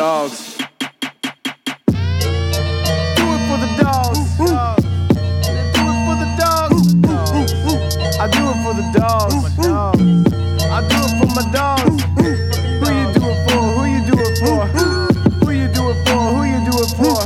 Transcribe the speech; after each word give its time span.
dogs. 0.00 0.56
Do 0.56 0.64
it 3.36 3.42
for 3.48 3.58
the 3.60 3.68
dogs. 3.76 4.20
Do 4.38 4.44
it 5.92 5.98
for 6.06 6.16
the 6.16 6.28
dogs. 6.40 6.80
I 8.18 8.24
do 8.32 8.42
it 8.48 8.58
for 8.64 8.72
the 8.80 8.86
dogs. 8.96 9.34
I 10.64 10.80
do 10.88 10.96
it 11.04 11.12
for 11.18 11.28
my 11.36 11.44
dogs. 11.52 12.00
Who 12.16 12.88
you 12.96 13.06
do 13.12 13.20
it 13.28 13.38
for? 13.46 13.60
Who 13.76 13.82
you 13.92 14.00
do 14.08 14.16
it 14.24 14.34
for? 14.40 14.60
Who 15.44 15.50
you 15.52 15.68
do 15.68 15.82
it 15.90 15.98
for? 16.06 16.20
Who 16.32 16.40
you 16.48 16.60
do 16.64 16.74
it 16.80 16.90
for? 16.96 17.18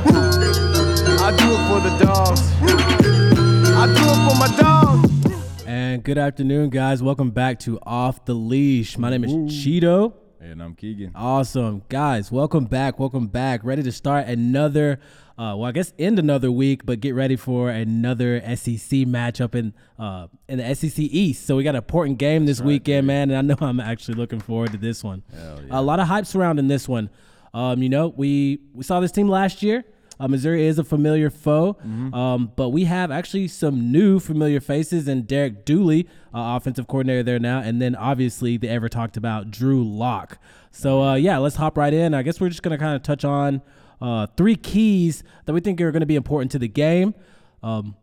I 1.22 1.30
do 1.30 1.46
it 1.54 1.62
for 1.68 1.78
the 1.86 1.94
dogs. 2.02 2.42
I 3.70 3.86
do 3.86 4.02
it 4.02 4.18
for 4.26 4.34
my 4.36 4.50
dogs. 4.58 5.06
And 5.64 6.02
good 6.02 6.18
afternoon, 6.18 6.70
guys. 6.70 7.04
Welcome 7.04 7.30
back 7.30 7.60
to 7.60 7.78
Off 7.84 8.24
the 8.24 8.34
Leash. 8.34 8.98
My 8.98 9.10
name 9.10 9.22
is 9.22 9.32
Cheeto. 9.32 10.23
And 10.44 10.62
I'm 10.62 10.74
Keegan. 10.74 11.12
Awesome. 11.14 11.84
Guys, 11.88 12.30
welcome 12.30 12.66
back. 12.66 12.98
Welcome 12.98 13.28
back. 13.28 13.64
Ready 13.64 13.82
to 13.82 13.90
start 13.90 14.26
another, 14.26 15.00
uh, 15.38 15.56
well, 15.56 15.64
I 15.64 15.72
guess 15.72 15.94
end 15.98 16.18
another 16.18 16.52
week, 16.52 16.84
but 16.84 17.00
get 17.00 17.14
ready 17.14 17.34
for 17.34 17.70
another 17.70 18.40
SEC 18.54 19.06
matchup 19.08 19.54
in 19.54 19.72
uh, 19.98 20.26
in 20.46 20.58
the 20.58 20.74
SEC 20.74 20.98
East. 20.98 21.46
So 21.46 21.56
we 21.56 21.64
got 21.64 21.70
an 21.70 21.76
important 21.76 22.18
game 22.18 22.44
this 22.44 22.60
weekend, 22.60 23.06
man, 23.06 23.30
and 23.30 23.38
I 23.38 23.40
know 23.40 23.56
I'm 23.66 23.80
actually 23.80 24.18
looking 24.18 24.38
forward 24.38 24.72
to 24.72 24.76
this 24.76 25.02
one. 25.02 25.22
A 25.70 25.80
lot 25.80 25.98
of 25.98 26.08
hype 26.08 26.26
surrounding 26.26 26.68
this 26.68 26.86
one. 26.86 27.08
Um, 27.54 27.82
you 27.82 27.88
know, 27.88 28.08
we 28.08 28.60
we 28.74 28.84
saw 28.84 29.00
this 29.00 29.12
team 29.12 29.30
last 29.30 29.62
year. 29.62 29.82
Uh, 30.20 30.28
Missouri 30.28 30.66
is 30.66 30.78
a 30.78 30.84
familiar 30.84 31.28
foe, 31.30 31.76
um, 32.12 32.52
but 32.56 32.68
we 32.68 32.84
have 32.84 33.10
actually 33.10 33.48
some 33.48 33.90
new 33.90 34.20
familiar 34.20 34.60
faces 34.60 35.08
and 35.08 35.26
Derek 35.26 35.64
Dooley, 35.64 36.08
uh, 36.32 36.56
offensive 36.56 36.86
coordinator 36.86 37.22
there 37.22 37.38
now, 37.38 37.58
and 37.60 37.82
then 37.82 37.96
obviously 37.96 38.56
the 38.56 38.68
ever 38.68 38.88
talked 38.88 39.16
about 39.16 39.50
Drew 39.50 39.82
Lock. 39.84 40.38
So 40.70 41.02
uh, 41.02 41.14
yeah, 41.14 41.38
let's 41.38 41.56
hop 41.56 41.76
right 41.76 41.92
in. 41.92 42.14
I 42.14 42.22
guess 42.22 42.40
we're 42.40 42.48
just 42.48 42.62
gonna 42.62 42.78
kind 42.78 42.94
of 42.94 43.02
touch 43.02 43.24
on 43.24 43.60
uh, 44.00 44.26
three 44.36 44.56
keys 44.56 45.22
that 45.46 45.52
we 45.52 45.60
think 45.60 45.80
are 45.80 45.90
going 45.92 46.00
to 46.00 46.06
be 46.06 46.16
important 46.16 46.52
to 46.52 46.58
the 46.58 46.68
game. 46.68 47.14
Um, 47.62 47.96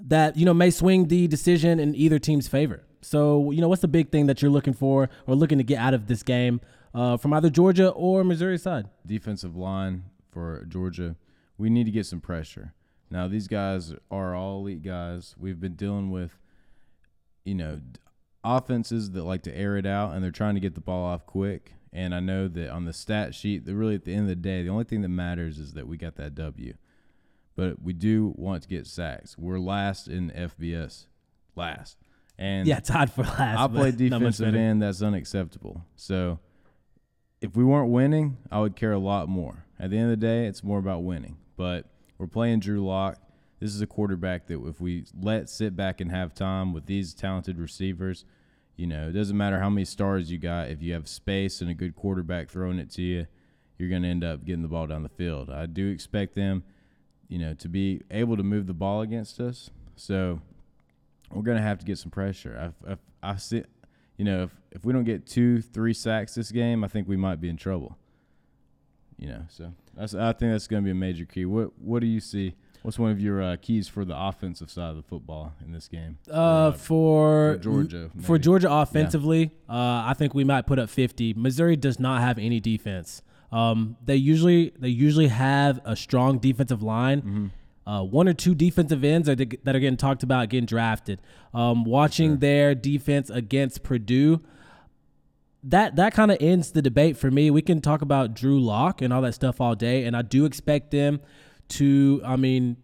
that 0.00 0.36
you 0.36 0.44
know 0.44 0.54
may 0.54 0.70
swing 0.70 1.08
the 1.08 1.26
decision 1.26 1.80
in 1.80 1.94
either 1.94 2.18
team's 2.18 2.48
favor. 2.48 2.84
So 3.00 3.50
you 3.50 3.60
know, 3.60 3.68
what's 3.68 3.82
the 3.82 3.88
big 3.88 4.10
thing 4.10 4.26
that 4.26 4.42
you're 4.42 4.50
looking 4.50 4.74
for 4.74 5.08
or 5.26 5.34
looking 5.34 5.58
to 5.58 5.64
get 5.64 5.78
out 5.78 5.94
of 5.94 6.06
this 6.06 6.22
game 6.22 6.60
uh, 6.94 7.16
from 7.16 7.32
either 7.32 7.50
Georgia 7.50 7.90
or 7.90 8.24
Missouri 8.24 8.58
side? 8.58 8.88
Defensive 9.06 9.56
line 9.56 10.04
for 10.30 10.64
Georgia, 10.68 11.16
we 11.58 11.70
need 11.70 11.84
to 11.84 11.90
get 11.90 12.06
some 12.06 12.20
pressure. 12.20 12.74
Now, 13.10 13.28
these 13.28 13.48
guys 13.48 13.94
are 14.10 14.34
all 14.34 14.60
elite 14.60 14.82
guys. 14.82 15.34
We've 15.38 15.60
been 15.60 15.74
dealing 15.74 16.10
with, 16.10 16.38
you 17.44 17.54
know, 17.54 17.80
offenses 18.42 19.12
that 19.12 19.24
like 19.24 19.42
to 19.42 19.56
air 19.56 19.76
it 19.76 19.86
out 19.86 20.14
and 20.14 20.22
they're 20.22 20.30
trying 20.30 20.54
to 20.54 20.60
get 20.60 20.74
the 20.74 20.80
ball 20.80 21.04
off 21.04 21.26
quick. 21.26 21.72
And 21.92 22.14
I 22.14 22.20
know 22.20 22.48
that 22.48 22.70
on 22.70 22.84
the 22.84 22.92
stat 22.92 23.34
sheet, 23.34 23.64
that 23.64 23.74
really 23.74 23.94
at 23.94 24.04
the 24.04 24.12
end 24.12 24.22
of 24.22 24.28
the 24.28 24.36
day, 24.36 24.62
the 24.62 24.68
only 24.68 24.84
thing 24.84 25.02
that 25.02 25.08
matters 25.08 25.58
is 25.58 25.72
that 25.74 25.86
we 25.86 25.96
got 25.96 26.16
that 26.16 26.34
W. 26.34 26.74
But 27.54 27.80
we 27.80 27.94
do 27.94 28.34
want 28.36 28.62
to 28.64 28.68
get 28.68 28.86
sacks. 28.86 29.38
We're 29.38 29.58
last 29.58 30.08
in 30.08 30.30
FBS, 30.30 31.06
last. 31.54 31.96
And 32.38 32.66
Yeah, 32.68 32.80
Todd 32.80 33.10
for 33.10 33.22
last. 33.22 33.58
I 33.58 33.66
play 33.68 33.92
defensive 33.92 34.54
end. 34.54 34.82
That's 34.82 35.00
unacceptable. 35.00 35.86
So 35.94 36.38
if 37.40 37.56
we 37.56 37.64
weren't 37.64 37.90
winning, 37.90 38.36
I 38.50 38.60
would 38.60 38.76
care 38.76 38.92
a 38.92 38.98
lot 38.98 39.28
more. 39.28 39.64
At 39.78 39.90
the 39.90 39.96
end 39.96 40.12
of 40.12 40.20
the 40.20 40.26
day, 40.26 40.46
it's 40.46 40.62
more 40.62 40.78
about 40.78 41.02
winning. 41.02 41.38
But 41.56 41.86
we're 42.18 42.26
playing 42.26 42.60
Drew 42.60 42.84
Lock. 42.84 43.18
This 43.60 43.74
is 43.74 43.80
a 43.80 43.86
quarterback 43.86 44.46
that 44.48 44.62
if 44.66 44.80
we 44.80 45.04
let 45.18 45.48
sit 45.48 45.74
back 45.74 46.00
and 46.00 46.10
have 46.10 46.34
time 46.34 46.72
with 46.72 46.86
these 46.86 47.14
talented 47.14 47.58
receivers, 47.58 48.24
you 48.76 48.86
know, 48.86 49.08
it 49.08 49.12
doesn't 49.12 49.36
matter 49.36 49.58
how 49.58 49.70
many 49.70 49.86
stars 49.86 50.30
you 50.30 50.38
got. 50.38 50.68
If 50.68 50.82
you 50.82 50.92
have 50.92 51.08
space 51.08 51.62
and 51.62 51.70
a 51.70 51.74
good 51.74 51.96
quarterback 51.96 52.50
throwing 52.50 52.78
it 52.78 52.90
to 52.92 53.02
you, 53.02 53.26
you're 53.78 53.88
going 53.88 54.02
to 54.02 54.08
end 54.08 54.24
up 54.24 54.44
getting 54.44 54.62
the 54.62 54.68
ball 54.68 54.86
down 54.86 55.02
the 55.02 55.08
field. 55.08 55.50
I 55.50 55.66
do 55.66 55.88
expect 55.88 56.34
them, 56.34 56.64
you 57.28 57.38
know, 57.38 57.54
to 57.54 57.68
be 57.68 58.02
able 58.10 58.36
to 58.36 58.42
move 58.42 58.66
the 58.66 58.74
ball 58.74 59.00
against 59.00 59.40
us. 59.40 59.70
So 59.96 60.40
we're 61.30 61.42
going 61.42 61.56
to 61.56 61.62
have 61.62 61.78
to 61.78 61.86
get 61.86 61.98
some 61.98 62.10
pressure. 62.10 62.72
I, 62.86 62.92
I, 62.92 62.96
I 63.22 63.36
see, 63.36 63.64
you 64.18 64.24
know, 64.24 64.44
if, 64.44 64.50
if 64.72 64.84
we 64.84 64.92
don't 64.92 65.04
get 65.04 65.26
two, 65.26 65.62
three 65.62 65.94
sacks 65.94 66.34
this 66.34 66.52
game, 66.52 66.84
I 66.84 66.88
think 66.88 67.08
we 67.08 67.16
might 67.16 67.40
be 67.40 67.48
in 67.48 67.56
trouble. 67.56 67.96
You 69.18 69.28
know, 69.28 69.42
so 69.48 69.72
that's 69.96 70.14
I 70.14 70.32
think 70.32 70.52
that's 70.52 70.66
going 70.66 70.82
to 70.82 70.84
be 70.84 70.90
a 70.90 70.94
major 70.94 71.24
key. 71.24 71.44
What 71.44 71.78
what 71.78 72.00
do 72.00 72.06
you 72.06 72.20
see? 72.20 72.54
What's 72.82 73.00
one 73.00 73.10
of 73.10 73.20
your 73.20 73.42
uh, 73.42 73.56
keys 73.60 73.88
for 73.88 74.04
the 74.04 74.16
offensive 74.16 74.70
side 74.70 74.90
of 74.90 74.96
the 74.96 75.02
football 75.02 75.54
in 75.64 75.72
this 75.72 75.88
game? 75.88 76.18
Uh, 76.30 76.70
for, 76.70 77.54
for 77.54 77.58
Georgia, 77.58 78.10
for. 78.22 78.38
Georgia 78.38 78.70
offensively, 78.70 79.50
uh, 79.68 80.04
I 80.06 80.14
think 80.16 80.34
we 80.34 80.44
might 80.44 80.68
put 80.68 80.78
up 80.78 80.88
50. 80.88 81.34
Missouri 81.34 81.74
does 81.74 81.98
not 81.98 82.20
have 82.20 82.38
any 82.38 82.60
defense. 82.60 83.22
Um, 83.50 83.96
they 84.04 84.14
usually 84.14 84.72
they 84.78 84.88
usually 84.88 85.28
have 85.28 85.80
a 85.84 85.96
strong 85.96 86.38
defensive 86.38 86.82
line. 86.82 87.22
Mm-hmm. 87.22 87.90
Uh, 87.90 88.02
one 88.02 88.28
or 88.28 88.34
two 88.34 88.54
defensive 88.54 89.04
ends 89.04 89.28
are 89.28 89.34
the, 89.34 89.58
that 89.64 89.76
are 89.76 89.80
getting 89.80 89.96
talked 89.96 90.22
about 90.22 90.48
getting 90.48 90.66
drafted. 90.66 91.20
Um, 91.54 91.84
watching 91.84 92.38
their 92.38 92.74
defense 92.74 93.30
against 93.30 93.82
Purdue, 93.82 94.42
that 95.66 95.96
that 95.96 96.14
kind 96.14 96.30
of 96.30 96.38
ends 96.40 96.72
the 96.72 96.82
debate 96.82 97.16
for 97.16 97.30
me. 97.30 97.50
We 97.50 97.62
can 97.62 97.80
talk 97.80 98.00
about 98.00 98.34
Drew 98.34 98.60
Lock 98.60 99.02
and 99.02 99.12
all 99.12 99.22
that 99.22 99.34
stuff 99.34 99.60
all 99.60 99.74
day, 99.74 100.04
and 100.04 100.16
I 100.16 100.22
do 100.22 100.44
expect 100.44 100.92
them 100.92 101.20
to. 101.70 102.22
I 102.24 102.36
mean, 102.36 102.76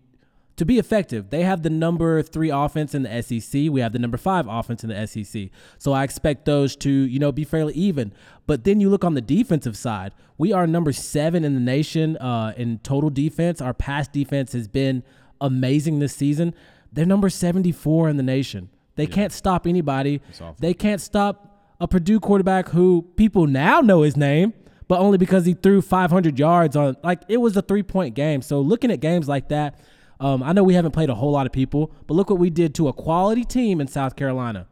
to 0.57 0.65
be 0.65 0.79
effective, 0.79 1.31
they 1.31 1.45
have 1.45 1.63
the 1.63 1.71
number 1.71 2.23
three 2.23 2.51
offense 2.51 2.95
in 2.95 3.05
the 3.05 3.23
SEC. 3.23 3.71
We 3.71 3.81
have 3.81 3.93
the 3.93 3.99
number 3.99 4.17
five 4.17 4.47
offense 4.49 4.85
in 4.85 4.91
the 4.91 5.07
SEC. 5.07 5.49
So 5.79 5.93
I 5.93 6.03
expect 6.03 6.45
those 6.45 6.77
to, 6.77 6.91
you 6.91 7.19
know, 7.19 7.33
be 7.33 7.45
fairly 7.45 7.73
even. 7.75 8.13
But 8.47 8.65
then 8.65 8.81
you 8.81 8.91
look 8.91 9.05
on 9.05 9.15
the 9.15 9.21
defensive 9.21 9.77
side, 9.77 10.13
we 10.37 10.53
are 10.53 10.67
number 10.67 10.93
seven 10.93 11.45
in 11.45 11.55
the 11.55 11.61
nation 11.61 12.17
uh, 12.19 12.53
in 12.57 12.79
total 12.81 13.11
defense. 13.11 13.61
Our 13.61 13.73
pass 13.73 14.09
defense 14.09 14.53
has 14.53 14.69
been 14.69 15.03
amazing 15.41 16.01
this 16.01 16.15
season. 16.15 16.55
They're 16.93 17.07
number 17.07 17.31
74 17.31 18.11
in 18.11 18.17
the 18.17 18.23
nation. 18.23 18.69
They 18.95 19.07
can't 19.07 19.33
stop 19.33 19.67
anybody. 19.67 20.21
They 20.61 20.75
can't 20.75 21.01
stop 21.01 21.52
a 21.83 21.89
Purdue 21.89 22.21
quarterback 22.21 22.69
who 22.69 23.03
people 23.17 23.49
now 23.49 23.81
know 23.81 24.03
his 24.03 24.17
name, 24.17 24.55
but 24.87 25.01
only 25.01 25.19
because 25.19 25.45
he 25.45 25.55
threw 25.55 25.83
500 25.83 26.39
yards 26.39 26.77
on. 26.77 26.97
Like 27.03 27.23
it 27.29 27.39
was 27.39 27.57
a 27.57 27.63
three 27.63 27.83
point 27.83 28.15
game. 28.15 28.41
So 28.41 28.61
looking 28.61 28.93
at 28.93 29.01
games 29.01 29.29
like 29.29 29.49
that, 29.49 29.81
um, 30.21 30.45
I 30.45 30.53
know 30.53 30.63
we 30.63 30.75
haven't 30.75 30.93
played 30.93 31.11
a 31.11 31.17
whole 31.17 31.33
lot 31.33 31.45
of 31.45 31.53
people, 31.53 31.93
but 32.07 32.15
look 32.15 32.31
what 32.31 32.39
we 32.39 32.51
did 32.51 32.73
to 32.77 32.87
a 32.87 32.93
quality 32.93 33.45
team 33.45 33.81
in 33.81 33.89
South 33.89 34.15
Carolina. 34.15 34.69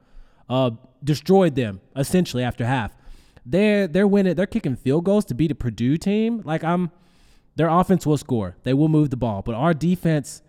Uh, 0.48 0.70
destroyed 1.02 1.56
them 1.56 1.80
essentially 1.96 2.44
after 2.44 2.64
half. 2.64 2.96
They're 3.44 3.88
they're 3.88 4.06
winning. 4.06 4.36
They're 4.36 4.46
kicking 4.46 4.76
field 4.76 5.04
goals 5.04 5.24
to 5.26 5.34
beat 5.34 5.50
a 5.50 5.56
Purdue 5.56 5.96
team. 5.96 6.42
Like 6.44 6.62
I'm, 6.62 6.92
their 7.56 7.68
offense 7.68 8.06
will 8.06 8.18
score. 8.18 8.54
They 8.62 8.72
will 8.72 8.88
move 8.88 9.10
the 9.10 9.16
ball, 9.16 9.42
but 9.42 9.56
our 9.56 9.74
defense, 9.74 10.42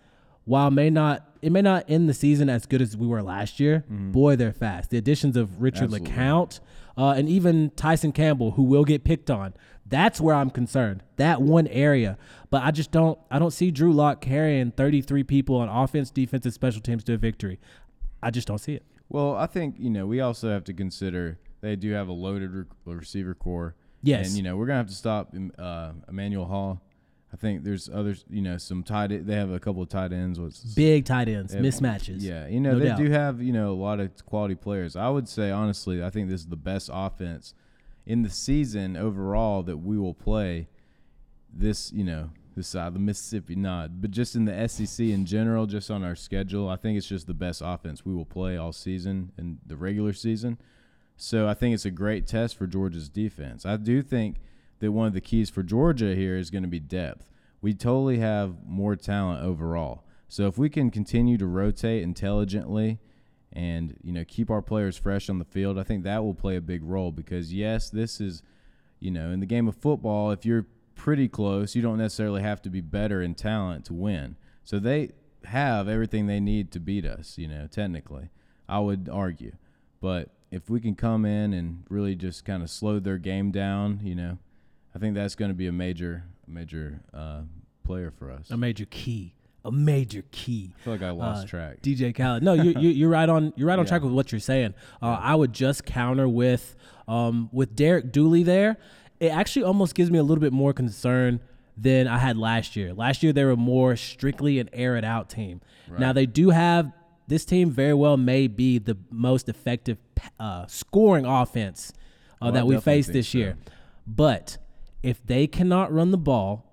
while 0.46 0.70
may 0.70 0.92
not 0.92 1.28
it 1.42 1.52
may 1.52 1.62
not 1.62 1.86
end 1.88 2.08
the 2.08 2.14
season 2.14 2.50
as 2.50 2.66
good 2.66 2.82
as 2.82 2.96
we 2.96 3.08
were 3.08 3.24
last 3.24 3.60
year. 3.60 3.84
Boy, 3.90 4.36
they're 4.36 4.54
fast. 4.54 4.90
The 4.90 4.98
additions 4.98 5.36
of 5.36 5.62
Richard 5.62 5.86
Absolutely. 5.86 6.12
LeCounte 6.12 6.60
uh, 6.98 7.14
and 7.18 7.28
even 7.30 7.72
Tyson 7.72 8.12
Campbell, 8.12 8.52
who 8.52 8.64
will 8.64 8.84
get 8.86 9.04
picked 9.04 9.30
on. 9.30 9.54
That's 9.86 10.22
where 10.22 10.36
I'm 10.36 10.50
concerned. 10.50 11.04
That 11.18 11.42
one 11.42 11.68
area, 11.68 12.18
but 12.50 12.64
I 12.64 12.72
just 12.72 12.92
don't. 12.92 13.20
I 13.30 13.40
don't 13.40 13.52
see 13.52 13.72
Drew 13.72 13.92
Lock 13.92 14.22
carrying 14.22 14.72
33 14.72 15.24
people 15.24 15.58
on 15.58 15.68
offense, 15.68 16.10
defense, 16.12 16.46
and 16.46 16.54
special 16.54 16.82
teams 16.82 17.04
to 17.06 17.14
a 17.16 17.18
victory. 17.18 17.60
I 18.24 18.32
just 18.32 18.48
don't 18.48 18.60
see 18.60 18.74
it. 18.76 18.86
Well, 19.10 19.36
I 19.36 19.48
think 19.48 19.76
you 19.78 19.90
know 19.90 20.06
we 20.06 20.22
also 20.22 20.50
have 20.50 20.64
to 20.66 20.74
consider 20.74 21.40
they 21.60 21.76
do 21.76 21.92
have 21.92 22.08
a 22.08 22.14
loaded 22.14 22.52
re- 22.52 22.66
receiver 22.86 23.34
corps. 23.34 23.76
Yes. 24.04 24.30
and 24.30 24.38
you 24.38 24.44
know 24.44 24.56
we're 24.56 24.66
gonna 24.66 24.78
have 24.78 24.88
to 24.88 24.96
stop 24.96 25.36
um, 25.36 25.52
uh, 25.60 25.92
Emmanuel 26.08 26.46
Hall. 26.46 26.82
I 27.34 27.38
think 27.38 27.64
there's 27.64 27.90
others. 27.90 28.26
You 28.30 28.42
know, 28.42 28.58
some 28.58 28.84
tight. 28.84 29.26
They 29.26 29.36
have 29.36 29.52
a 29.52 29.60
couple 29.60 29.82
of 29.82 29.90
tight 29.90 30.12
ends. 30.12 30.40
What's 30.40 30.60
Big 30.74 31.06
tight 31.06 31.30
ends, 31.30 31.54
Yeah, 31.54 31.62
mismatches. 31.62 32.18
Yeah, 32.22 32.48
you 32.48 32.60
know 32.60 32.74
No 32.74 32.80
they 32.80 32.86
doubt. 32.88 32.98
do 33.00 33.10
have 33.12 33.42
you 33.42 33.54
know 33.54 33.72
a 33.72 33.76
lot 33.80 34.00
of 34.00 34.26
quality 34.26 34.56
players. 34.56 34.96
I 34.96 35.10
would 35.10 35.30
say 35.30 35.50
honestly, 35.52 36.04
I 36.04 36.10
think 36.10 36.30
this 36.30 36.42
is 36.42 36.48
the 36.48 36.56
best 36.58 36.90
offense 36.92 37.54
in 38.06 38.24
the 38.24 38.30
season 38.30 38.98
overall 38.98 39.64
that 39.64 39.78
we 39.78 39.98
will 39.98 40.14
play. 40.14 40.68
This 41.54 41.92
you 41.94 42.04
know 42.04 42.30
this 42.56 42.68
side 42.68 42.88
of 42.88 42.94
the 42.96 43.00
Mississippi, 43.00 43.56
not, 43.56 44.02
but 44.02 44.12
just 44.12 44.36
in 44.36 44.44
the 44.44 44.68
SEC 44.68 45.06
in 45.06 45.26
general, 45.26 45.66
just 45.68 45.90
on 45.90 46.04
our 46.04 46.16
schedule, 46.16 46.68
I 46.68 46.76
think 46.76 46.98
it's 46.98 47.08
just 47.08 47.28
the 47.28 47.34
best 47.34 47.62
offense 47.64 48.06
we 48.06 48.14
will 48.14 48.26
play 48.26 48.58
all 48.58 48.74
season 48.74 49.32
and 49.38 49.60
the 49.66 49.78
regular 49.78 50.12
season. 50.12 50.58
So 51.16 51.48
I 51.48 51.54
think 51.54 51.74
it's 51.74 51.86
a 51.86 51.92
great 51.92 52.28
test 52.28 52.58
for 52.58 52.68
Georgia's 52.68 53.08
defense. 53.08 53.66
I 53.66 53.78
do 53.78 54.02
think 54.02 54.38
that 54.82 54.92
one 54.92 55.08
of 55.08 55.14
the 55.14 55.22
keys 55.22 55.50
for 55.50 55.64
Georgia 55.64 56.14
here 56.16 56.36
is 56.36 56.50
going 56.50 56.64
to 56.64 56.70
be 56.70 56.80
depth. 56.80 57.32
We 57.62 57.74
totally 57.74 58.18
have 58.18 58.66
more 58.66 58.96
talent 58.96 59.44
overall. 59.44 60.04
So 60.28 60.48
if 60.48 60.58
we 60.58 60.70
can 60.70 60.92
continue 60.92 61.38
to 61.38 61.46
rotate 61.46 62.04
intelligently 62.04 63.00
and 63.54 63.98
you 64.02 64.14
know 64.14 64.24
keep 64.26 64.50
our 64.50 64.62
players 64.62 64.98
fresh 64.98 65.30
on 65.30 65.40
the 65.40 65.46
field, 65.46 65.78
I 65.78 65.84
think 65.84 66.04
that 66.04 66.24
will 66.24 66.34
play 66.34 66.56
a 66.56 66.62
big 66.62 66.84
role 66.84 67.12
because 67.12 67.54
yes, 67.54 67.90
this 67.90 68.20
is 68.20 68.42
you 69.00 69.12
know 69.12 69.32
in 69.32 69.40
the 69.40 69.46
game 69.46 69.68
of 69.68 69.76
football, 69.76 70.32
if 70.32 70.46
you're 70.46 70.68
pretty 70.96 71.28
close, 71.28 71.76
you 71.76 71.82
don't 71.82 71.98
necessarily 71.98 72.42
have 72.42 72.62
to 72.64 72.70
be 72.70 72.82
better 72.82 73.22
in 73.22 73.36
talent 73.36 73.86
to 73.86 73.94
win. 73.94 74.36
So 74.64 74.80
they 74.80 75.12
have 75.46 75.88
everything 75.88 76.28
they 76.28 76.40
need 76.40 76.72
to 76.72 76.80
beat 76.80 77.06
us, 77.06 77.38
you 77.38 77.48
know, 77.48 77.68
technically. 77.68 78.30
I 78.70 78.80
would 78.80 79.10
argue. 79.12 79.54
But 80.00 80.30
if 80.50 80.70
we 80.70 80.80
can 80.80 80.96
come 80.96 81.26
in 81.26 81.54
and 81.54 81.84
really 81.90 82.16
just 82.16 82.46
kind 82.46 82.64
of 82.64 82.70
slow 82.70 83.00
their 83.00 83.18
game 83.18 83.52
down, 83.52 84.02
you 84.04 84.16
know, 84.16 84.38
I 84.96 85.00
think 85.00 85.16
that's 85.16 85.36
going 85.36 85.50
to 85.52 85.56
be 85.56 85.68
a 85.68 85.72
major 85.72 86.24
major 86.48 87.02
uh, 87.14 87.42
player 87.84 88.12
for 88.12 88.32
us. 88.32 88.50
A 88.52 88.58
major 88.58 88.86
key. 88.86 89.34
A 89.64 89.72
major 89.72 90.24
key. 90.32 90.74
I 90.80 90.84
feel 90.84 90.94
like 90.94 91.04
I 91.04 91.12
lost 91.12 91.46
Uh, 91.46 91.48
track. 91.48 91.82
DJ 91.82 92.16
Khaled. 92.16 92.42
No, 92.44 92.54
you, 92.54 92.72
you 92.80 92.90
you're 92.90 93.10
right 93.10 93.30
on. 93.30 93.54
You're 93.56 93.68
right 93.68 93.78
on 93.80 93.86
Yeah. 93.86 93.90
track 93.90 94.02
with 94.04 94.12
what 94.14 94.32
you're 94.32 94.40
saying. 94.40 94.74
Uh, 95.02 95.18
I 95.22 95.36
would 95.36 95.54
just 95.54 95.86
counter 95.86 96.28
with 96.28 96.76
um, 97.08 97.50
with 97.52 97.76
Derek 97.76 98.12
Dooley 98.12 98.44
there. 98.44 98.78
It 99.20 99.28
actually 99.28 99.64
almost 99.64 99.94
gives 99.96 100.10
me 100.10 100.18
a 100.18 100.24
little 100.24 100.42
bit 100.42 100.52
more 100.54 100.74
concern 100.74 101.40
than 101.78 102.08
I 102.08 102.18
had 102.18 102.38
last 102.38 102.76
year. 102.76 102.94
Last 102.94 103.22
year 103.24 103.34
they 103.34 103.46
were 103.46 103.56
more 103.56 103.96
strictly 103.96 104.58
an 104.60 104.70
air 104.74 104.96
it 104.98 105.04
out 105.06 105.30
team. 105.30 105.62
Now 105.98 106.12
they 106.14 106.26
do 106.26 106.50
have 106.50 106.92
this 107.28 107.46
team 107.46 107.70
very 107.70 107.94
well 107.94 108.18
may 108.18 108.48
be 108.48 108.78
the 108.80 108.98
most 109.12 109.48
effective 109.48 109.98
uh, 110.40 110.66
scoring 110.68 111.26
offense 111.26 111.94
uh, 112.42 112.46
Oh, 112.46 112.48
I 112.48 112.52
that 112.52 112.66
we 112.66 112.76
definitely 112.76 113.04
face 113.04 113.08
this 113.08 113.30
so. 113.30 113.38
year. 113.38 113.58
But 114.08 114.58
if 115.04 115.26
they 115.26 115.48
cannot 115.48 115.92
run 115.92 116.12
the 116.12 116.18
ball, 116.18 116.66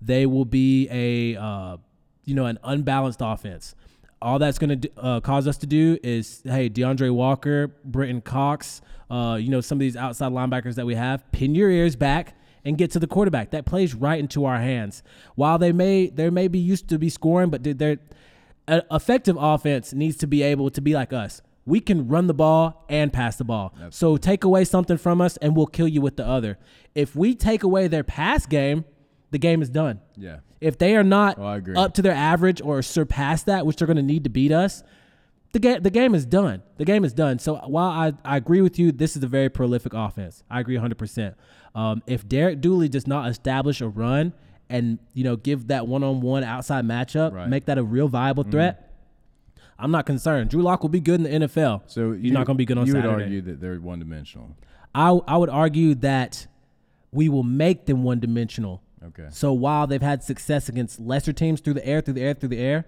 they 0.00 0.26
will 0.26 0.44
be 0.44 0.88
a 0.90 1.40
uh, 1.40 1.76
you 2.24 2.34
know 2.34 2.46
an 2.46 2.58
unbalanced 2.62 3.20
offense. 3.22 3.74
All 4.22 4.38
that's 4.38 4.58
going 4.58 4.80
to 4.80 4.90
uh, 4.98 5.20
cause 5.20 5.48
us 5.48 5.56
to 5.58 5.66
do 5.66 5.98
is, 6.02 6.42
hey, 6.44 6.68
DeAndre 6.68 7.10
Walker, 7.10 7.68
Brenton 7.84 8.20
Cox, 8.20 8.82
uh, 9.10 9.38
you 9.40 9.48
know 9.48 9.60
some 9.60 9.76
of 9.76 9.80
these 9.80 9.96
outside 9.96 10.32
linebackers 10.32 10.74
that 10.74 10.86
we 10.86 10.94
have, 10.94 11.30
pin 11.32 11.54
your 11.54 11.70
ears 11.70 11.96
back 11.96 12.34
and 12.64 12.76
get 12.76 12.90
to 12.90 12.98
the 12.98 13.06
quarterback. 13.06 13.50
That 13.50 13.64
plays 13.64 13.94
right 13.94 14.18
into 14.18 14.44
our 14.44 14.58
hands. 14.58 15.02
While 15.34 15.58
they 15.58 15.72
may 15.72 16.08
they 16.08 16.30
may 16.30 16.48
be 16.48 16.58
used 16.58 16.88
to 16.88 16.98
be 16.98 17.08
scoring, 17.08 17.50
but 17.50 17.62
their 17.64 17.98
an 18.68 18.82
effective 18.90 19.36
offense 19.38 19.92
needs 19.92 20.16
to 20.18 20.26
be 20.26 20.42
able 20.42 20.70
to 20.70 20.80
be 20.80 20.94
like 20.94 21.12
us. 21.12 21.42
We 21.70 21.80
can 21.80 22.08
run 22.08 22.26
the 22.26 22.34
ball 22.34 22.84
and 22.88 23.12
pass 23.12 23.36
the 23.36 23.44
ball. 23.44 23.72
So 23.90 24.16
take 24.16 24.44
away 24.44 24.64
something 24.64 24.98
from 24.98 25.20
us, 25.20 25.36
and 25.38 25.56
we'll 25.56 25.66
kill 25.66 25.88
you 25.88 26.00
with 26.02 26.16
the 26.16 26.26
other. 26.26 26.58
If 26.94 27.16
we 27.16 27.34
take 27.34 27.62
away 27.62 27.88
their 27.88 28.04
pass 28.04 28.44
game, 28.44 28.84
the 29.30 29.38
game 29.38 29.62
is 29.62 29.70
done. 29.70 30.00
yeah. 30.16 30.38
If 30.60 30.76
they 30.76 30.94
are 30.94 31.02
not 31.04 31.38
Oh, 31.38 31.62
up 31.76 31.94
to 31.94 32.02
their 32.02 32.12
average 32.12 32.60
or 32.60 32.82
surpass 32.82 33.44
that, 33.44 33.64
which 33.64 33.76
they're 33.76 33.86
going 33.86 33.96
to 33.96 34.02
need 34.02 34.24
to 34.24 34.30
beat 34.30 34.52
us, 34.52 34.82
the 35.52 35.58
game 35.58 35.82
the 35.82 35.88
game 35.90 36.14
is 36.14 36.26
done. 36.26 36.62
The 36.76 36.84
game 36.84 37.02
is 37.02 37.14
done. 37.14 37.38
So 37.38 37.54
while 37.66 37.88
I, 37.88 38.12
I 38.26 38.36
agree 38.36 38.60
with 38.60 38.78
you, 38.78 38.92
this 38.92 39.16
is 39.16 39.22
a 39.22 39.26
very 39.26 39.48
prolific 39.48 39.94
offense. 39.94 40.44
I 40.50 40.60
agree 40.60 40.76
100%. 40.76 41.34
Um, 41.74 42.02
if 42.06 42.28
Derek 42.28 42.60
Dooley 42.60 42.88
does 42.90 43.06
not 43.06 43.30
establish 43.30 43.80
a 43.80 43.88
run 43.88 44.34
and 44.68 44.98
you 45.14 45.24
know 45.24 45.36
give 45.36 45.68
that 45.68 45.86
one 45.88 46.04
on 46.04 46.20
one 46.20 46.44
outside 46.44 46.84
matchup, 46.84 47.32
Right. 47.32 47.48
make 47.48 47.64
that 47.64 47.78
a 47.78 47.82
real 47.82 48.08
viable 48.08 48.42
threat, 48.44 48.89
I'm 49.80 49.90
not 49.90 50.06
concerned. 50.06 50.50
Drew 50.50 50.62
Lock 50.62 50.82
will 50.82 50.88
be 50.90 51.00
good 51.00 51.20
in 51.24 51.40
the 51.40 51.46
NFL. 51.48 51.82
So 51.86 52.12
he's 52.12 52.32
not 52.32 52.46
going 52.46 52.56
to 52.56 52.58
be 52.58 52.64
good 52.66 52.78
on 52.78 52.86
you 52.86 52.92
Saturday. 52.92 53.08
You 53.08 53.14
would 53.14 53.22
argue 53.24 53.40
that 53.42 53.60
they're 53.60 53.80
one 53.80 53.98
dimensional. 53.98 54.56
I 54.94 55.10
I 55.26 55.36
would 55.36 55.50
argue 55.50 55.94
that 55.96 56.46
we 57.12 57.28
will 57.28 57.42
make 57.42 57.86
them 57.86 58.02
one 58.02 58.20
dimensional. 58.20 58.82
Okay. 59.04 59.26
So 59.30 59.52
while 59.52 59.86
they've 59.86 60.02
had 60.02 60.22
success 60.22 60.68
against 60.68 61.00
lesser 61.00 61.32
teams 61.32 61.60
through 61.60 61.74
the 61.74 61.86
air, 61.86 62.00
through 62.00 62.14
the 62.14 62.22
air, 62.22 62.34
through 62.34 62.50
the 62.50 62.58
air, 62.58 62.84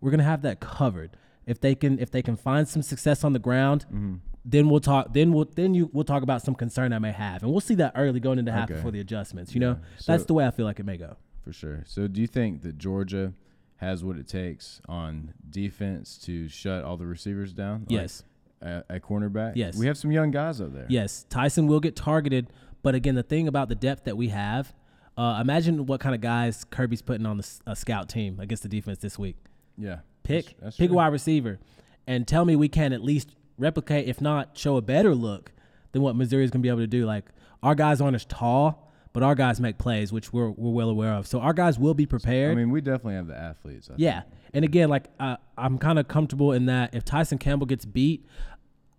we're 0.00 0.10
gonna 0.10 0.22
have 0.22 0.42
that 0.42 0.60
covered. 0.60 1.10
If 1.46 1.60
they 1.60 1.74
can, 1.74 1.98
if 1.98 2.10
they 2.10 2.22
can 2.22 2.36
find 2.36 2.68
some 2.68 2.82
success 2.82 3.24
on 3.24 3.32
the 3.32 3.38
ground, 3.38 3.86
Mm-hmm. 3.92 4.14
then 4.44 4.68
we'll 4.68 4.80
talk. 4.80 5.12
Then 5.14 5.32
we'll 5.32 5.48
then 5.54 5.74
you 5.74 5.90
we'll 5.92 6.04
talk 6.04 6.22
about 6.22 6.42
some 6.42 6.54
concern 6.54 6.92
I 6.92 6.98
may 6.98 7.12
have, 7.12 7.42
and 7.42 7.50
we'll 7.50 7.60
see 7.60 7.74
that 7.76 7.92
early 7.96 8.20
going 8.20 8.38
into 8.38 8.52
half 8.52 8.64
Okay. 8.70 8.74
before 8.74 8.90
the 8.92 9.00
adjustments. 9.00 9.54
You 9.54 9.60
know, 9.60 9.76
So- 9.98 10.12
that's 10.12 10.24
the 10.26 10.34
way 10.34 10.46
I 10.46 10.50
feel 10.50 10.66
like 10.66 10.78
it 10.78 10.86
may 10.86 10.96
go. 10.98 11.16
For 11.42 11.52
sure. 11.52 11.82
So, 11.86 12.06
do 12.06 12.20
you 12.20 12.26
think 12.26 12.60
that 12.62 12.76
Georgia 12.78 13.32
has 13.78 14.04
what 14.04 14.16
it 14.16 14.28
takes 14.28 14.80
on 14.88 15.32
defense 15.50 16.18
to 16.18 16.48
shut 16.48 16.84
all 16.84 16.96
the 16.96 17.06
receivers 17.06 17.52
down? 17.52 17.80
Like, 17.88 17.90
Yes, 17.90 18.24
At, 18.62 18.84
at 18.90 19.02
cornerback? 19.02 19.52
Yes. 19.56 19.76
We 19.76 19.86
have 19.86 19.96
some 19.98 20.12
young 20.12 20.30
guys 20.30 20.60
up 20.60 20.72
there. 20.74 20.86
yes. 20.88 21.24
Tyson 21.30 21.66
will 21.66 21.80
get 21.80 21.96
targeted, 21.96 22.48
but 22.82 22.94
again, 22.94 23.14
the 23.14 23.22
thing 23.22 23.48
about 23.48 23.68
the 23.68 23.74
depth 23.74 24.04
that 24.04 24.16
we 24.16 24.28
have, 24.28 24.72
uh, 25.16 25.38
imagine 25.40 25.86
what 25.86 26.00
kind 26.00 26.14
of 26.14 26.20
guys 26.20 26.64
Kirby's 26.64 27.02
putting 27.02 27.26
on 27.26 27.38
the 27.38 27.48
a 27.66 27.74
scout 27.76 28.08
team 28.08 28.38
against 28.40 28.62
the 28.62 28.68
defense 28.68 28.98
this 28.98 29.18
week. 29.18 29.36
Yeah. 29.76 30.00
pick 30.24 30.44
That's- 30.44 30.60
that's 30.62 30.76
pick 30.76 30.90
a 30.90 30.94
wide 30.94 31.12
receiver 31.12 31.58
and 32.06 32.26
tell 32.26 32.44
me 32.44 32.54
we 32.56 32.68
can 32.68 32.92
at 32.92 33.02
least 33.02 33.34
replicate 33.58 34.06
if 34.08 34.20
not 34.20 34.58
show 34.58 34.76
a 34.76 34.82
better 34.82 35.14
look 35.14 35.52
than 35.92 36.02
what 36.02 36.14
Missouri 36.16 36.44
is 36.44 36.50
going 36.50 36.60
to 36.60 36.66
be 36.66 36.68
able 36.68 36.80
to 36.80 36.86
do 36.86 37.06
like 37.06 37.24
our 37.62 37.74
guys 37.74 38.00
aren't 38.00 38.14
as 38.16 38.24
tall 38.24 38.87
but 39.12 39.22
our 39.22 39.34
guys 39.34 39.60
make 39.60 39.78
plays 39.78 40.12
which 40.12 40.32
we're, 40.32 40.50
we're 40.50 40.72
well 40.72 40.90
aware 40.90 41.12
of 41.12 41.26
so 41.26 41.40
our 41.40 41.52
guys 41.52 41.78
will 41.78 41.94
be 41.94 42.06
prepared 42.06 42.52
I 42.52 42.54
mean, 42.54 42.70
we 42.70 42.80
definitely 42.80 43.14
have 43.14 43.26
the 43.26 43.36
athletes. 43.36 43.88
I 43.90 43.94
yeah 43.96 44.22
and 44.54 44.64
again 44.64 44.88
like 44.88 45.04
uh, 45.20 45.36
I'm 45.56 45.78
kind 45.78 45.98
of 45.98 46.08
comfortable 46.08 46.52
in 46.52 46.66
that 46.66 46.94
if 46.94 47.04
Tyson 47.04 47.38
Campbell 47.38 47.66
gets 47.66 47.84
beat 47.84 48.26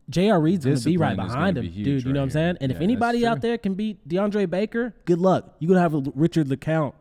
J.R. 0.09 0.41
Reed's 0.41 0.65
going 0.65 0.77
to 0.77 0.83
be 0.83 0.97
right 0.97 1.15
behind 1.15 1.57
him, 1.57 1.65
be 1.65 1.83
dude. 1.83 2.03
You 2.03 2.13
know 2.13 2.21
what 2.21 2.23
I'm 2.23 2.29
saying? 2.31 2.57
And 2.61 2.71
Yeah, 2.71 2.77
if 2.77 2.81
anybody 2.81 3.27
out 3.27 3.41
there 3.41 3.59
can 3.59 3.75
beat 3.75 4.07
DeAndre 4.09 4.50
Baker, 4.50 4.95
good 5.06 5.19
luck. 5.19 5.56
You're 5.59 5.67
going 5.67 5.75
to 5.77 5.81
have 5.81 5.94
a 5.94 6.12
Richard 6.15 6.47
LeCounte 6.47 6.94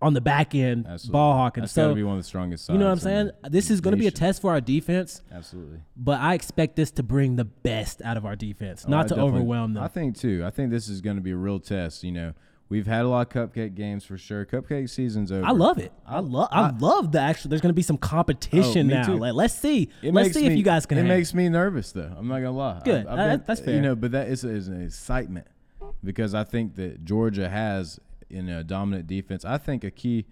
on 0.00 0.14
the 0.14 0.20
back 0.20 0.54
end, 0.54 0.86
Absolutely. 0.88 1.12
ball 1.12 1.32
hawking. 1.32 1.62
That's 1.62 1.72
so 1.72 1.84
got 1.84 1.88
to 1.88 1.94
be 1.96 2.02
one 2.04 2.16
of 2.16 2.20
the 2.22 2.26
strongest 2.28 2.68
you 2.68 2.78
know 2.78 2.84
what 2.86 2.92
I'm 2.92 2.98
saying? 3.00 3.30
This 3.50 3.70
is 3.70 3.80
going 3.80 3.92
to 3.92 3.98
be 3.98 4.06
a 4.06 4.12
test 4.12 4.40
for 4.40 4.52
our 4.52 4.60
defense, 4.60 5.22
Absolutely. 5.32 5.80
but 5.96 6.20
I 6.20 6.34
expect 6.34 6.76
this 6.76 6.90
to 6.92 7.02
bring 7.02 7.34
the 7.36 7.44
best 7.44 8.00
out 8.02 8.16
of 8.16 8.24
our 8.24 8.36
defense, 8.36 8.84
Oh, 8.86 8.88
I 8.88 8.90
not 8.92 9.08
to 9.08 9.18
overwhelm 9.18 9.74
them. 9.74 9.82
I 9.82 9.88
think 9.88 10.16
too. 10.16 10.42
I 10.46 10.50
think 10.50 10.70
this 10.70 10.88
is 10.88 11.00
going 11.00 11.16
to 11.16 11.22
be 11.22 11.32
a 11.32 11.36
real 11.36 11.58
test. 11.58 12.04
You 12.04 12.12
know, 12.12 12.32
we've 12.68 12.86
had 12.86 13.04
a 13.04 13.08
lot 13.08 13.34
of 13.34 13.50
cupcake 13.52 13.74
games 13.74 14.04
for 14.04 14.16
sure. 14.16 14.46
Cupcake 14.46 14.88
season's 14.88 15.32
over. 15.32 15.44
I 15.44 15.50
love 15.50 15.78
it. 15.78 15.90
I 16.06 16.20
love. 16.20 16.48
I, 16.52 16.70
love 16.78 17.10
the 17.10 17.20
actual. 17.20 17.48
There's 17.48 17.60
going 17.60 17.70
to 17.70 17.74
be 17.74 17.82
some 17.82 17.98
competition 17.98 18.88
Oh, 18.92 18.94
now. 18.94 19.06
too. 19.06 19.16
Like, 19.16 19.34
let's 19.34 19.54
see. 19.54 19.88
It 20.02 20.14
let's 20.14 20.32
see 20.32 20.42
me, 20.42 20.52
if 20.52 20.56
you 20.56 20.62
guys 20.62 20.86
can. 20.86 20.98
It 20.98 21.02
hang. 21.02 21.08
makes 21.08 21.34
me 21.34 21.48
nervous 21.48 21.90
though. 21.90 22.14
I'm 22.16 22.28
not 22.28 22.36
gonna 22.36 22.52
lie. 22.52 22.82
Good. 22.84 23.04
I've 23.06 23.16
been- 23.16 23.42
that's 23.46 23.60
fair. 23.60 23.74
You 23.74 23.80
know, 23.80 23.96
but 23.96 24.12
that 24.12 24.28
is, 24.28 24.44
is 24.44 24.68
an 24.68 24.80
excitement 24.80 25.48
because 26.04 26.34
I 26.34 26.44
think 26.44 26.76
that 26.76 27.04
Georgia 27.04 27.48
has 27.48 27.98
in 28.30 28.48
a 28.48 28.64
dominant 28.64 29.06
defense. 29.06 29.44
I 29.44 29.58
think 29.58 29.84
a 29.84 29.90
key 29.90 30.26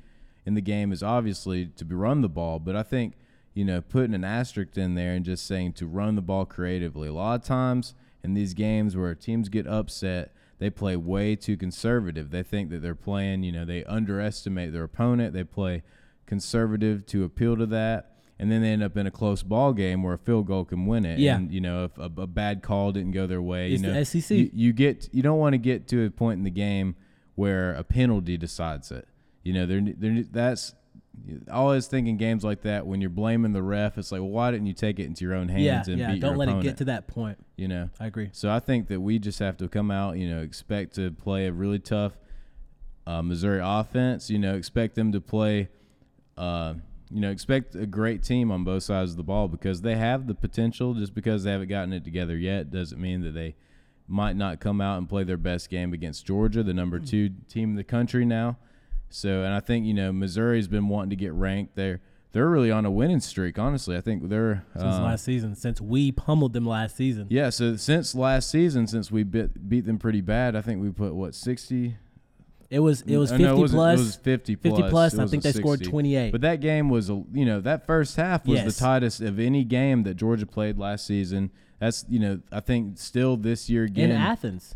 in 0.45 0.55
the 0.55 0.61
game 0.61 0.93
is 0.93 1.03
obviously 1.03 1.67
to 1.77 1.85
be 1.85 1.95
run 1.95 2.21
the 2.21 2.29
ball, 2.29 2.59
but 2.59 2.77
I 2.77 2.83
think 2.83 3.15
you 3.55 3.65
know 3.65 3.81
putting 3.81 4.15
an 4.15 4.25
asterisk 4.25 4.77
in 4.77 4.95
there 4.95 5.13
and 5.13 5.25
just 5.25 5.47
saying 5.47 5.75
to 5.75 5.87
run 5.87 6.15
the 6.15 6.23
ball 6.23 6.45
creatively. 6.45 7.09
A 7.09 7.13
lot 7.13 7.41
of 7.41 7.47
times 7.47 7.95
in 8.23 8.35
these 8.35 8.55
games 8.55 8.97
where 8.97 9.15
teams 9.15 9.49
get 9.49 9.67
upset. 9.67 10.33
They 10.59 10.71
play 10.71 10.97
way 10.97 11.37
too 11.37 11.59
conservative. 11.59 12.31
They 12.31 12.43
think 12.43 12.71
that 12.71 12.81
they're 12.81 12.95
playing, 12.95 13.43
you 13.43 13.53
know, 13.53 13.67
they 13.67 13.85
underestimate 13.85 14.73
their 14.73 14.85
opponent. 14.85 15.35
They 15.35 15.45
play 15.45 15.83
conservative 16.25 17.05
to 17.07 17.25
appeal 17.25 17.59
to 17.59 17.67
that 17.67 18.17
and 18.39 18.51
then 18.51 18.63
they 18.63 18.69
end 18.69 18.83
up 18.83 18.97
in 18.97 19.07
a 19.07 19.11
close 19.11 19.43
ball 19.43 19.73
game 19.73 20.03
where 20.03 20.15
a 20.15 20.19
field 20.19 20.47
goal 20.47 20.65
can 20.65 20.87
win 20.87 21.05
it. 21.07 21.19
Yeah. 21.19 21.37
And 21.37 21.51
you 21.51 21.61
know, 21.61 21.85
if 21.85 21.99
a, 21.99 22.11
a 22.21 22.27
bad 22.27 22.63
call 22.63 22.93
didn't 22.93 23.13
go 23.13 23.27
their 23.27 23.41
way, 23.41 23.73
It's 23.73 23.83
you 23.83 23.93
know, 23.93 24.03
SEC. 24.03 24.31
You, 24.31 24.51
you 24.53 24.73
get 24.73 25.09
you 25.13 25.23
don't 25.23 25.39
want 25.39 25.55
to 25.55 25.59
get 25.59 25.89
to 25.89 26.05
a 26.05 26.11
point 26.11 26.39
in 26.39 26.45
the 26.45 26.51
game 26.51 26.97
where 27.37 27.73
a 27.75 27.85
penalty 27.85 28.37
decides 28.37 28.91
it. 28.91 29.07
You 29.45 29.53
know, 29.53 29.67
they're, 29.67 29.81
they're 29.81 30.25
that's 30.25 30.75
I 31.51 31.55
always 31.55 31.87
think 31.87 32.09
in 32.09 32.17
games 32.17 32.45
like 32.45 32.63
that 32.63 32.87
when 32.87 33.01
you're 33.01 33.11
blaming 33.11 33.53
the 33.53 33.63
ref, 33.63 33.99
it's 33.99 34.13
like, 34.13 34.21
well, 34.21 34.31
why 34.31 34.51
didn't 34.51 34.67
you 34.67 34.73
take 34.73 34.99
it 34.99 35.05
into 35.05 35.25
your 35.25 35.35
own 35.35 35.49
hands 35.49 35.89
yeah, 35.89 35.93
and 35.93 35.99
yeah. 35.99 36.13
beat 36.13 36.21
Don't 36.21 36.33
your 36.33 36.39
let 36.39 36.49
opponent? 36.49 36.67
it 36.67 36.71
get 36.71 36.77
to 36.79 36.85
that 36.87 37.07
point. 37.07 37.39
you 37.57 37.69
know. 37.69 37.91
I 37.99 38.07
agree. 38.07 38.31
So 38.33 38.51
I 38.51 38.61
think 38.61 38.89
that 38.89 39.01
we 39.01 39.19
just 39.19 39.39
have 39.39 39.57
to 39.59 39.69
come 39.69 39.91
out, 39.91 40.19
you 40.19 40.29
know, 40.29 40.43
expect 40.43 40.95
to 40.97 41.11
play 41.11 41.47
a 41.47 41.53
really 41.53 41.79
tough 41.79 42.13
uh, 43.07 43.23
Missouri 43.23 43.61
offense. 43.63 44.31
You 44.31 44.39
know, 44.39 44.55
expect 44.55 44.95
them 44.95 45.13
to 45.13 45.21
play, 45.21 45.69
uh, 46.37 46.75
you 47.11 47.21
know, 47.21 47.31
expect 47.31 47.75
a 47.75 47.87
great 47.87 48.23
team 48.23 48.51
on 48.51 48.65
both 48.65 48.83
sides 48.83 49.13
of 49.13 49.17
the 49.17 49.25
ball 49.25 49.49
because 49.49 49.83
they 49.83 49.97
have 49.97 50.27
the 50.27 50.35
potential. 50.35 50.95
Just 50.95 51.15
because 51.15 51.45
they 51.45 51.53
haven't 51.53 51.69
gotten 51.69 51.93
it 51.93 52.05
together 52.05 52.37
yet 52.37 52.71
doesn't 52.71 53.01
mean 53.01 53.23
that 53.23 53.33
they 53.33 53.57
might 54.09 54.37
not 54.37 54.61
come 54.61 54.81
out 54.81 54.99
and 54.99 55.09
play 55.09 55.25
their 55.25 55.37
best 55.37 55.69
game 55.71 55.93
against 55.93 56.27
Georgia, 56.27 56.63
the 56.63 56.75
number 56.75 56.99
two 56.99 57.31
team 57.49 57.71
in 57.71 57.77
the 57.77 57.85
country 57.85 58.25
now. 58.25 58.57
So, 59.09 59.43
and 59.43 59.55
I 59.55 59.61
think 59.61 59.87
you 59.87 59.95
know 59.95 60.13
Missouri's 60.13 60.69
been 60.69 60.89
wanting 60.89 61.11
to 61.11 61.17
get 61.17 61.33
ranked. 61.33 61.77
They're 61.77 62.01
they're 62.33 62.49
really 62.49 62.71
on 62.71 62.85
a 62.85 62.91
winning 62.91 63.21
streak. 63.21 63.59
Honestly, 63.59 63.97
I 63.97 64.01
think 64.01 64.29
they're 64.29 64.65
Since 64.75 64.85
uh, 64.85 65.03
last 65.03 65.25
season, 65.25 65.55
since 65.55 65.81
we 65.81 66.13
pummeled 66.13 66.53
them 66.53 66.67
last 66.67 66.97
season. 66.97 67.27
yeah, 67.31 67.51
so 67.51 67.77
since 67.77 68.15
last 68.15 68.51
season, 68.51 68.87
since 68.87 69.11
we 69.11 69.23
bit, 69.23 69.69
beat 69.69 69.87
them 69.87 69.99
pretty 69.99 70.21
bad, 70.21 70.55
I 70.55 70.61
think 70.61 70.83
we 70.83 70.91
put 70.91 71.15
what 71.15 71.35
sixty. 71.35 71.97
It 72.71 72.81
was 72.81 73.03
it 73.03 73.17
was 73.17 73.31
Uh, 73.31 73.37
50 73.37 73.45
no, 73.45 73.57
it 73.57 73.61
wasn't- 73.61 73.77
plus. 73.79 73.99
It 74.01 74.03
was 74.03 74.17
fifty 74.17 74.55
50 74.57 74.71
plus. 74.83 74.91
plus, 74.91 75.15
I 75.19 75.27
think 75.27 75.43
they 75.43 75.49
wasn't 75.51 75.63
scored 75.63 75.85
28. 75.85 76.33
But 76.33 76.41
that 76.41 76.61
game 76.61 76.89
was, 76.89 77.09
you 77.09 77.45
know, 77.45 77.61
that 77.61 77.87
first 77.87 78.17
half 78.17 78.47
was 78.47 78.59
Yes. 78.59 78.75
the 78.77 78.81
tightest 78.85 79.21
of 79.21 79.39
any 79.39 79.63
game 79.65 80.03
that 80.03 80.15
Georgia 80.15 80.47
played 80.47 80.77
last 80.79 81.07
season. 81.07 81.51
That's 81.79 82.05
you 82.09 82.19
know, 82.19 82.41
I 82.51 82.61
think 82.61 82.99
still 82.99 83.37
this 83.37 83.69
year 83.71 83.85
again 83.85 84.11
in 84.11 84.17
Athens. 84.17 84.75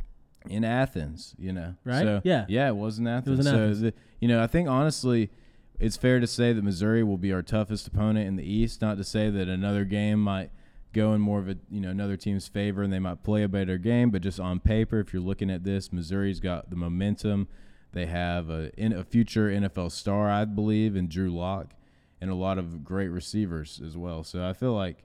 in 0.49 0.65
Athens, 0.65 1.35
you 1.39 1.53
know. 1.53 1.75
Right? 1.85 2.03
So, 2.03 2.21
Yeah. 2.25 2.45
Yeah, 2.49 2.69
it 2.69 2.77
was 2.77 2.99
in 2.99 3.07
Athens. 3.07 3.39
was 3.39 3.47
in 3.47 3.53
so, 3.53 3.59
Athens. 3.59 3.81
The, 3.81 3.95
you 4.21 4.29
know, 4.29 4.43
I 4.43 4.47
think 4.47 4.69
honestly, 4.69 5.31
it's 5.79 5.97
fair 5.97 6.21
to 6.21 6.27
say 6.27 6.53
that 6.53 6.63
Missouri 6.63 7.03
will 7.03 7.19
be 7.19 7.33
our 7.33 7.43
toughest 7.43 7.87
opponent 7.89 8.29
in 8.29 8.37
the 8.37 8.45
East. 8.45 8.81
Not 8.83 8.99
to 8.99 9.05
say 9.05 9.31
that 9.31 9.49
another 9.49 9.85
game 9.85 10.23
might 10.23 10.51
go 10.93 11.15
in 11.15 11.21
more 11.21 11.39
of 11.39 11.49
a 11.49 11.57
you 11.71 11.81
know 11.81 11.89
another 11.91 12.17
team's 12.17 12.49
favor 12.49 12.83
and 12.83 12.93
they 12.93 12.99
might 12.99 13.23
play 13.23 13.43
a 13.43 13.49
better 13.49 13.79
game, 13.79 14.11
but 14.11 14.23
just 14.23 14.39
on 14.39 14.61
paper, 14.61 15.01
if 15.01 15.13
you're 15.13 15.23
looking 15.23 15.51
at 15.51 15.65
this, 15.65 15.93
Missouri's 15.93 16.39
got 16.41 16.69
the 16.71 16.77
momentum. 16.77 17.49
They 17.93 18.07
have 18.07 18.51
a 18.51 18.71
in 18.81 18.93
a 18.93 19.05
future 19.05 19.49
NFL 19.49 19.93
star, 19.93 20.31
I 20.31 20.45
believe, 20.45 20.97
in 20.97 21.09
Drew 21.09 21.31
Lock, 21.31 21.75
and 22.21 22.31
a 22.31 22.35
lot 22.35 22.59
of 22.59 22.85
great 22.85 23.09
receivers 23.09 23.81
as 23.85 23.97
well. 23.97 24.23
So 24.25 24.47
I 24.47 24.53
feel 24.53 24.75
like, 24.75 25.05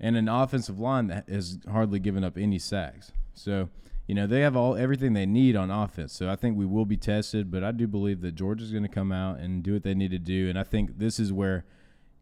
and 0.00 0.16
an 0.16 0.28
offensive 0.28 0.78
line 0.78 1.06
that 1.08 1.28
has 1.28 1.58
hardly 1.70 1.98
given 1.98 2.24
up 2.24 2.36
any 2.36 2.58
sacks. 2.58 3.12
So 3.34 3.68
you 4.06 4.14
know, 4.14 4.26
they 4.26 4.40
have 4.40 4.56
all 4.56 4.76
everything 4.76 5.14
they 5.14 5.26
need 5.26 5.56
on 5.56 5.70
offense. 5.70 6.12
So 6.12 6.28
I 6.28 6.36
think 6.36 6.58
we 6.58 6.66
will 6.66 6.84
be 6.84 6.96
tested, 6.96 7.50
but 7.50 7.64
I 7.64 7.72
do 7.72 7.86
believe 7.86 8.20
that 8.20 8.34
Georgia's 8.34 8.70
going 8.70 8.82
to 8.82 8.88
come 8.88 9.12
out 9.12 9.38
and 9.38 9.62
do 9.62 9.72
what 9.72 9.82
they 9.82 9.94
need 9.94 10.10
to 10.10 10.18
do. 10.18 10.48
And 10.48 10.58
I 10.58 10.62
think 10.62 10.98
this 10.98 11.18
is 11.18 11.32
where, 11.32 11.64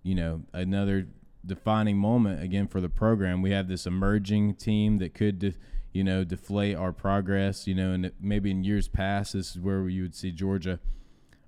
you 0.02 0.14
know, 0.14 0.42
another 0.52 1.08
defining 1.44 1.96
moment 1.96 2.40
again 2.40 2.68
for 2.68 2.80
the 2.80 2.88
program. 2.88 3.42
We 3.42 3.50
have 3.50 3.66
this 3.66 3.84
emerging 3.84 4.54
team 4.54 4.98
that 4.98 5.12
could, 5.12 5.40
de- 5.40 5.54
you 5.92 6.04
know, 6.04 6.24
deflate 6.24 6.76
our 6.76 6.92
progress. 6.92 7.66
You 7.66 7.74
know, 7.74 7.92
and 7.92 8.12
maybe 8.20 8.50
in 8.50 8.64
years 8.64 8.88
past, 8.88 9.32
this 9.34 9.50
is 9.52 9.60
where 9.60 9.88
you 9.88 10.02
would 10.02 10.14
see 10.14 10.30
Georgia 10.32 10.80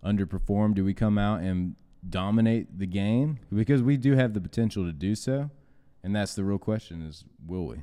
underperform. 0.04 0.74
Do 0.74 0.84
we 0.84 0.94
come 0.94 1.18
out 1.18 1.40
and 1.40 1.76
dominate 2.08 2.78
the 2.78 2.86
game? 2.86 3.38
Because 3.52 3.82
we 3.82 3.96
do 3.96 4.14
have 4.14 4.34
the 4.34 4.40
potential 4.40 4.84
to 4.84 4.92
do 4.92 5.14
so. 5.14 5.50
And 6.02 6.14
that's 6.14 6.34
the 6.34 6.44
real 6.44 6.58
question: 6.58 7.02
is 7.02 7.24
will 7.46 7.66
we? 7.66 7.76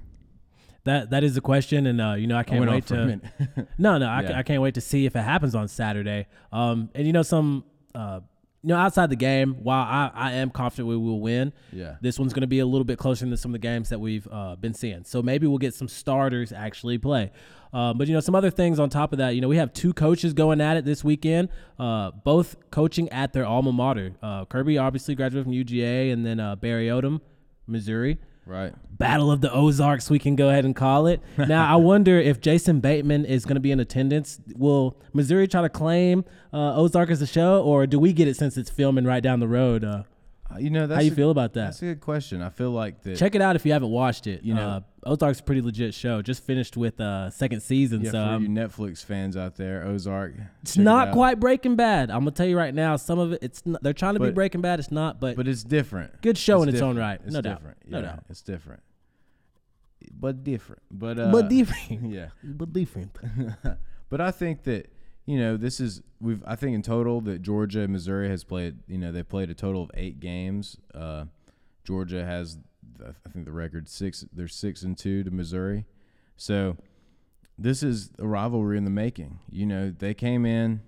That 0.83 1.11
that 1.11 1.23
is 1.23 1.35
the 1.35 1.41
question, 1.41 1.85
and 1.85 2.01
uh, 2.01 2.13
you 2.13 2.27
know 2.27 2.37
I 2.37 2.43
can't 2.43 2.61
on 2.61 2.73
wait 2.73 2.85
to. 2.87 3.21
No, 3.77 3.97
no, 3.97 4.07
I, 4.07 4.21
Yeah. 4.21 4.37
I 4.39 4.43
can't 4.43 4.61
wait 4.61 4.75
to 4.75 4.81
see 4.81 5.05
if 5.05 5.15
it 5.15 5.21
happens 5.21 5.53
on 5.53 5.67
Saturday. 5.67 6.27
Um, 6.51 6.89
and 6.95 7.05
you 7.05 7.13
know 7.13 7.21
some, 7.21 7.65
uh, 7.93 8.21
you 8.63 8.67
know 8.69 8.77
outside 8.77 9.09
the 9.09 9.15
game, 9.15 9.55
while 9.63 9.81
I, 9.83 10.11
I 10.13 10.31
am 10.33 10.49
confident 10.51 10.87
we 10.87 10.97
will 10.97 11.19
win, 11.19 11.51
Yeah. 11.71 11.95
this 12.01 12.19
one's 12.19 12.31
going 12.33 12.41
to 12.41 12.47
be 12.47 12.59
a 12.59 12.65
little 12.65 12.85
bit 12.85 12.97
closer 12.99 13.25
than 13.25 13.35
some 13.37 13.51
of 13.51 13.53
the 13.53 13.59
games 13.67 13.89
that 13.89 13.99
we've 13.99 14.27
uh, 14.31 14.55
been 14.55 14.73
seeing. 14.73 15.03
So 15.03 15.21
maybe 15.21 15.47
we'll 15.47 15.57
get 15.57 15.73
some 15.73 15.87
starters 15.87 16.51
actually 16.51 16.97
play. 16.97 17.31
Uh, 17.73 17.93
but 17.93 18.07
you 18.07 18.13
know 18.13 18.19
some 18.19 18.35
other 18.35 18.51
things 18.51 18.79
on 18.79 18.89
top 18.89 19.13
of 19.13 19.17
that. 19.19 19.29
You 19.33 19.41
know 19.41 19.47
we 19.47 19.57
have 19.57 19.71
two 19.73 19.93
coaches 19.93 20.33
going 20.33 20.59
at 20.61 20.75
it 20.77 20.85
this 20.85 21.03
weekend, 21.03 21.49
uh, 21.79 22.11
both 22.11 22.55
coaching 22.69 23.07
at 23.09 23.31
their 23.33 23.45
alma 23.45 23.71
mater. 23.71 24.11
Uh, 24.21 24.45
Kirby 24.45 24.77
obviously 24.77 25.15
graduated 25.15 25.45
from 25.45 25.53
UGA, 25.53 26.11
and 26.13 26.25
then 26.25 26.39
uh, 26.39 26.55
Barry 26.57 26.87
Odom, 26.87 27.21
Missouri. 27.67 28.19
Right. 28.45 28.73
Battle 28.97 29.31
of 29.31 29.41
the 29.41 29.51
Ozarks, 29.51 30.09
we 30.09 30.19
can 30.19 30.35
go 30.35 30.49
ahead 30.49 30.65
and 30.65 30.75
call 30.75 31.07
it. 31.07 31.21
Now, 31.37 31.71
I 31.71 31.75
wonder 31.75 32.19
if 32.19 32.41
Jason 32.41 32.79
Bateman 32.79 33.25
is 33.25 33.45
going 33.45 33.55
to 33.55 33.61
be 33.61 33.71
in 33.71 33.79
attendance. 33.79 34.39
Will 34.55 34.97
Missouri 35.13 35.47
try 35.47 35.61
to 35.61 35.69
claim 35.69 36.25
uh, 36.53 36.75
Ozark 36.75 37.09
as 37.09 37.21
a 37.21 37.27
show, 37.27 37.61
or 37.61 37.85
do 37.87 37.97
we 37.99 38.13
get 38.13 38.27
it 38.27 38.35
since 38.35 38.57
it's 38.57 38.69
filming 38.69 39.05
right 39.05 39.21
down 39.23 39.39
the 39.39 39.47
road? 39.47 39.83
Uh, 39.83 39.87
Uh, 39.89 40.03
You 40.59 40.69
know, 40.69 40.87
that's 40.87 40.97
how 40.97 41.03
you 41.03 41.11
a- 41.11 41.15
feel 41.15 41.31
about 41.31 41.53
that? 41.53 41.65
That's 41.65 41.81
a 41.81 41.85
good 41.85 42.01
question. 42.01 42.41
I 42.41 42.49
feel 42.49 42.71
like 42.71 43.01
that. 43.03 43.17
Check 43.17 43.35
it 43.35 43.41
out 43.41 43.55
if 43.55 43.65
you 43.65 43.71
haven't 43.73 43.89
watched 43.91 44.27
it. 44.27 44.43
You 44.43 44.53
know- 44.53 44.67
uh, 44.69 44.79
Ozark's 45.03 45.39
a 45.39 45.43
pretty 45.43 45.61
legit 45.61 45.93
show. 45.95 46.21
Just 46.21 46.43
finished 46.43 46.77
with 46.77 46.99
uh, 47.01 47.29
second 47.31 47.61
season, 47.61 48.01
Yeah, 48.01 48.11
so 48.11 48.23
for 48.23 48.29
um, 48.33 48.43
you 48.43 48.49
Netflix 48.49 49.03
fans 49.03 49.35
out 49.35 49.55
there, 49.55 49.83
Ozark. 49.87 50.33
it's 50.61 50.73
check 50.75 50.81
it 50.81 50.83
not 50.83 51.11
quite 51.13 51.39
Breaking 51.39 51.75
Bad. 51.75 52.11
I'm 52.11 52.19
gonna 52.19 52.31
tell 52.31 52.45
you 52.45 52.55
right 52.57 52.73
now. 52.73 52.97
Some 52.97 53.17
of 53.17 53.33
it, 53.33 53.39
it's 53.41 53.65
not, 53.65 53.81
they're 53.81 53.93
trying 53.93 54.13
to 54.13 54.19
be 54.19 54.29
Breaking 54.31 54.61
Bad. 54.61 54.77
It's 54.79 54.91
not, 54.91 55.19
but, 55.19 55.35
but 55.35 55.47
it's 55.47 55.63
different. 55.63 56.21
good 56.21 56.37
show 56.37 56.61
in 56.61 56.69
its 56.69 56.81
own 56.81 56.97
right. 56.97 57.19
It's 57.23 57.33
No 57.33 57.41
doubt. 57.41 57.57
different. 57.59 57.77
No 57.87 57.97
Yeah, 57.99 58.05
doubt. 58.05 58.23
It's 58.29 58.41
different. 58.43 58.83
But 60.13 60.43
different. 60.43 60.81
But 60.91 61.17
uh, 61.19 61.31
but 61.31 61.49
different. 61.49 62.11
yeah. 62.11 62.29
but 62.43 62.73
different. 62.73 63.11
but 64.09 64.21
I 64.21 64.31
think 64.31 64.63
that 64.63 64.87
you 65.31 65.39
know 65.39 65.55
this 65.55 65.79
is 65.79 66.01
we've 66.19 66.43
I 66.45 66.57
think 66.57 66.75
in 66.75 66.81
total 66.81 67.21
that 67.21 67.41
Georgia 67.41 67.81
and 67.81 67.93
Missouri 67.93 68.27
has 68.27 68.43
played 68.43 68.79
you 68.85 68.97
know 68.97 69.13
they 69.13 69.23
played 69.23 69.49
a 69.49 69.53
total 69.53 69.83
of 69.83 69.91
eight 69.93 70.19
games. 70.19 70.75
Uh, 70.93 71.25
Georgia 71.85 72.25
has 72.25 72.57
I 73.01 73.29
think 73.29 73.45
the 73.45 73.53
record 73.53 73.87
six 73.87 74.25
they're 74.33 74.49
six 74.49 74.83
and 74.83 74.97
two 74.97 75.23
to 75.23 75.31
Missouri, 75.31 75.85
so 76.35 76.75
this 77.57 77.81
is 77.81 78.11
a 78.19 78.27
rivalry 78.27 78.77
in 78.77 78.83
the 78.83 78.89
making. 78.89 79.39
You 79.49 79.65
know 79.67 79.89
they 79.89 80.13
came 80.13 80.45
in 80.45 80.81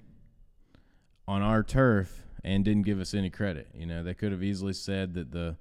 on 1.26 1.42
our 1.42 1.64
turf 1.64 2.24
and 2.44 2.66
didn't 2.66 2.84
give 2.84 3.00
us 3.00 3.14
any 3.14 3.30
credit. 3.30 3.70
You 3.74 3.86
know 3.86 4.04
they 4.04 4.14
could 4.14 4.34
have 4.34 4.44
easily 4.44 4.74
said 4.74 5.14
that 5.14 5.32
the 5.32 5.56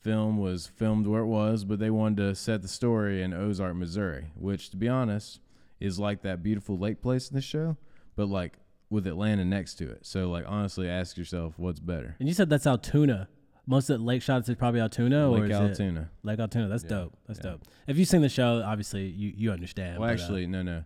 film 0.00 0.38
was 0.38 0.66
filmed 0.66 1.06
where 1.06 1.20
it 1.20 1.26
was, 1.26 1.64
but 1.64 1.78
they 1.78 1.90
wanted 1.90 2.16
to 2.16 2.34
set 2.34 2.62
the 2.62 2.68
story 2.68 3.22
in 3.22 3.34
Ozark, 3.34 3.76
Missouri, 3.76 4.30
which, 4.34 4.70
to 4.70 4.78
be 4.78 4.88
honest, 4.88 5.40
is 5.78 5.98
like 5.98 6.22
that 6.22 6.42
beautiful 6.42 6.78
lake 6.78 7.02
place 7.02 7.28
in 7.28 7.36
the 7.36 7.42
show, 7.42 7.76
but 8.16 8.28
like 8.28 8.58
with 8.90 9.06
Atlanta 9.06 9.44
next 9.44 9.74
to 9.76 9.90
it. 9.90 10.06
So, 10.06 10.30
like, 10.30 10.44
honestly, 10.46 10.88
ask 10.88 11.16
yourself 11.16 11.54
what's 11.56 11.80
better. 11.80 12.16
And 12.20 12.28
you 12.28 12.34
said 12.34 12.48
that's 12.48 12.66
Altoona. 12.66 13.28
Most 13.66 13.88
of 13.88 13.98
the 13.98 14.04
lake 14.04 14.20
shots 14.22 14.48
is 14.48 14.56
probably 14.56 14.80
Altoona, 14.80 15.28
or 15.30 15.38
Lake 15.40 15.50
it 15.50 15.54
Altoona. 15.54 16.10
Lake 16.22 16.38
Altoona? 16.38 16.68
That's 16.68 16.84
Yeah, 16.84 16.90
dope. 16.90 17.16
That's 17.26 17.40
yeah. 17.42 17.50
dope. 17.52 17.62
If 17.86 17.96
you've 17.96 18.06
seen 18.08 18.20
the 18.20 18.28
show, 18.28 18.62
obviously 18.64 19.06
you 19.06 19.32
you 19.36 19.52
understand. 19.52 19.98
Well, 19.98 20.08
but, 20.08 20.20
uh, 20.20 20.22
actually, 20.22 20.46
no, 20.46 20.62
no, 20.62 20.84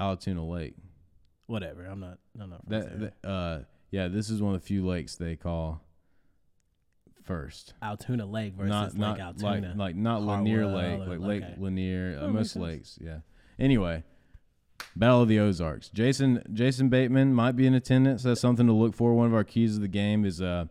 Altoona 0.00 0.44
Lake. 0.44 0.74
whatever. 1.46 1.84
I'm 1.84 2.00
not. 2.00 2.18
I'm 2.40 2.50
not. 2.50 2.64
From 2.64 2.70
this 2.72 2.84
area. 2.86 2.98
That, 2.98 3.22
that, 3.22 3.28
uh, 3.28 3.58
yeah, 3.90 4.08
this 4.08 4.30
is 4.30 4.40
one 4.42 4.54
of 4.54 4.60
the 4.62 4.66
few 4.66 4.84
lakes 4.86 5.16
they 5.16 5.36
call 5.36 5.82
first. 7.22 7.74
Altoona 7.82 8.24
Lake 8.26 8.54
versus 8.54 8.70
not 8.70 8.88
Lake 8.92 8.98
not 8.98 9.20
Altoona. 9.20 9.68
like 9.68 9.76
like 9.76 9.96
not 9.96 10.22
Lanier 10.22 10.66
Lake, 10.66 11.00
or- 11.00 11.06
like 11.06 11.20
Lake 11.20 11.42
okay. 11.42 11.54
Lanier, 11.58 12.18
uh, 12.22 12.28
most 12.28 12.56
lakes. 12.56 12.98
Yeah. 13.00 13.18
Anyway, 13.58 14.04
Battle 14.96 15.22
of 15.22 15.28
the 15.28 15.38
Ozarks. 15.38 15.90
Jason 15.90 16.42
Jason 16.52 16.88
Bateman 16.88 17.34
might 17.34 17.52
be 17.52 17.66
in 17.66 17.74
attendance. 17.74 18.22
That's 18.22 18.40
something 18.40 18.66
to 18.66 18.72
look 18.72 18.94
for. 18.94 19.14
One 19.14 19.26
of 19.26 19.34
our 19.34 19.44
keys 19.44 19.76
of 19.76 19.82
the 19.82 19.88
game 19.88 20.24
is 20.24 20.40
uh, 20.40 20.66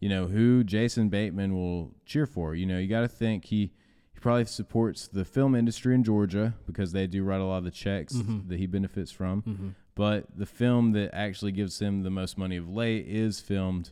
you 0.00 0.08
know, 0.08 0.26
who 0.26 0.64
Jason 0.64 1.08
Bateman 1.10 1.54
will 1.54 1.92
cheer 2.06 2.26
for. 2.26 2.54
You 2.54 2.66
know, 2.66 2.78
you 2.78 2.86
got 2.88 3.00
to 3.02 3.08
think 3.08 3.44
he 3.46 3.72
he 4.12 4.20
probably 4.20 4.46
supports 4.46 5.06
the 5.08 5.24
film 5.26 5.54
industry 5.54 5.94
in 5.94 6.02
Georgia 6.04 6.54
because 6.66 6.92
they 6.92 7.06
do 7.06 7.22
write 7.22 7.40
a 7.40 7.44
lot 7.44 7.58
of 7.58 7.64
the 7.64 7.70
checks 7.70 8.14
Mhm. 8.14 8.48
that 8.48 8.58
he 8.58 8.66
benefits 8.66 9.10
from. 9.10 9.42
Mhm. 9.42 9.74
But 9.94 10.26
the 10.38 10.46
film 10.46 10.92
that 10.92 11.14
actually 11.14 11.52
gives 11.52 11.78
him 11.80 12.02
the 12.02 12.10
most 12.10 12.38
money 12.38 12.56
of 12.56 12.68
late 12.68 13.06
is 13.06 13.40
filmed 13.40 13.90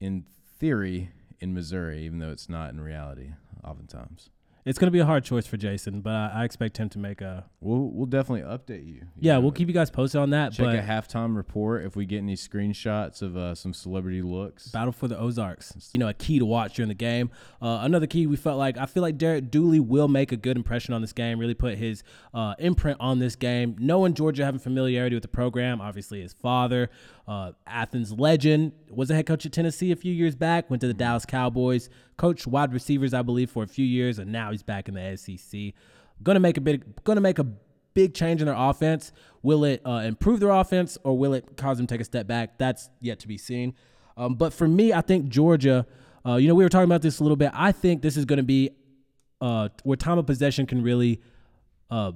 in 0.00 0.24
theory 0.58 1.10
in 1.40 1.52
Missouri, 1.54 2.04
even 2.04 2.18
though 2.20 2.30
it's 2.30 2.48
not 2.48 2.72
in 2.72 2.80
reality 2.80 3.30
oftentimes. 3.64 4.30
It's 4.66 4.78
gonna 4.80 4.90
be 4.90 4.98
a 4.98 5.06
hard 5.06 5.22
choice 5.24 5.46
for 5.46 5.56
Jason, 5.56 6.00
but 6.00 6.10
I, 6.12 6.30
I 6.40 6.44
expect 6.44 6.76
him 6.76 6.88
to 6.90 6.98
make 6.98 7.20
a. 7.20 7.44
We'll 7.60 7.88
we'll 7.90 8.06
definitely 8.06 8.42
update 8.42 8.84
you. 8.86 8.94
You 8.94 9.02
Yeah, 9.20 9.34
know, 9.34 9.40
we'll 9.42 9.52
keep 9.52 9.68
you 9.68 9.74
guys 9.74 9.90
posted 9.90 10.20
on 10.20 10.30
that. 10.30 10.52
check 10.52 10.66
but 10.66 10.74
a 10.74 10.82
halftime 10.82 11.36
report 11.36 11.84
if 11.84 11.94
we 11.94 12.04
get 12.04 12.18
any 12.18 12.34
screenshots 12.34 13.22
of 13.22 13.36
uh, 13.36 13.54
some 13.54 13.72
celebrity 13.72 14.22
looks. 14.22 14.66
Battle 14.68 14.92
for 14.92 15.06
the 15.06 15.16
Ozarks. 15.16 15.90
You 15.94 16.00
know, 16.00 16.08
a 16.08 16.14
key 16.14 16.40
to 16.40 16.44
watch 16.44 16.74
during 16.74 16.88
the 16.88 16.94
game. 16.94 17.30
Uh, 17.62 17.78
another 17.82 18.08
key 18.08 18.26
we 18.26 18.36
felt 18.36 18.58
like 18.58 18.76
I 18.76 18.86
feel 18.86 19.02
like 19.04 19.16
Derek 19.18 19.50
Dooley 19.50 19.78
will 19.80 20.08
make 20.08 20.32
a 20.32 20.36
good 20.36 20.56
impression 20.56 20.92
on 20.94 21.00
this 21.00 21.12
game. 21.12 21.38
Really 21.38 21.54
put 21.54 21.78
his 21.78 22.02
uh, 22.34 22.54
imprint 22.58 22.96
on 23.00 23.20
this 23.20 23.36
game. 23.36 23.76
Knowing 23.78 24.14
Georgia 24.14 24.44
having 24.44 24.58
familiarity 24.60 25.14
with 25.14 25.22
the 25.22 25.28
program, 25.28 25.80
obviously 25.80 26.20
his 26.22 26.32
father, 26.32 26.90
uh, 27.28 27.52
Athens 27.66 28.12
legend, 28.12 28.72
was 28.90 29.10
a 29.10 29.14
head 29.14 29.26
coach 29.26 29.44
at 29.46 29.52
Tennessee 29.52 29.92
a 29.92 29.96
few 29.96 30.12
years 30.12 30.34
back. 30.34 30.70
Went 30.70 30.80
to 30.80 30.86
the 30.86 30.94
Dallas 30.94 31.26
Cowboys, 31.26 31.88
coached 32.16 32.46
wide 32.46 32.72
receivers 32.72 33.12
I 33.12 33.22
believe 33.22 33.50
for 33.50 33.62
a 33.62 33.68
few 33.68 33.84
years, 33.84 34.18
and 34.18 34.30
now 34.30 34.52
he's 34.52 34.62
back 34.62 34.88
in 34.88 34.94
the 34.94 35.16
SEC. 35.16 35.72
Gonna 36.22 36.40
make 36.40 36.56
a 36.56 36.60
big, 36.60 37.04
gonna 37.04 37.20
make 37.20 37.38
a 37.38 37.46
big 37.96 38.14
change 38.14 38.40
in 38.40 38.46
their 38.46 38.56
offense. 38.56 39.10
Will 39.42 39.64
it 39.64 39.80
uh, 39.84 40.02
improve 40.04 40.38
their 40.38 40.50
offense 40.50 40.98
or 41.02 41.18
will 41.18 41.34
it 41.34 41.56
cause 41.56 41.78
them 41.78 41.86
to 41.86 41.94
take 41.94 42.00
a 42.00 42.04
step 42.04 42.26
back? 42.26 42.58
That's 42.58 42.90
yet 43.00 43.18
to 43.20 43.28
be 43.28 43.38
seen. 43.38 43.74
Um, 44.16 44.34
but 44.34 44.52
for 44.52 44.68
me, 44.68 44.92
I 44.92 45.00
think 45.00 45.28
Georgia, 45.28 45.86
uh, 46.24 46.36
you 46.36 46.46
know, 46.46 46.54
we 46.54 46.62
were 46.62 46.68
talking 46.68 46.84
about 46.84 47.02
this 47.02 47.18
a 47.18 47.22
little 47.22 47.36
bit. 47.36 47.50
I 47.54 47.72
think 47.72 48.02
this 48.02 48.16
is 48.16 48.24
going 48.24 48.38
to 48.38 48.42
be 48.42 48.70
uh, 49.40 49.70
where 49.82 49.96
time 49.96 50.18
of 50.18 50.26
possession 50.26 50.66
can 50.66 50.82
really, 50.82 51.20
uh, 51.90 52.12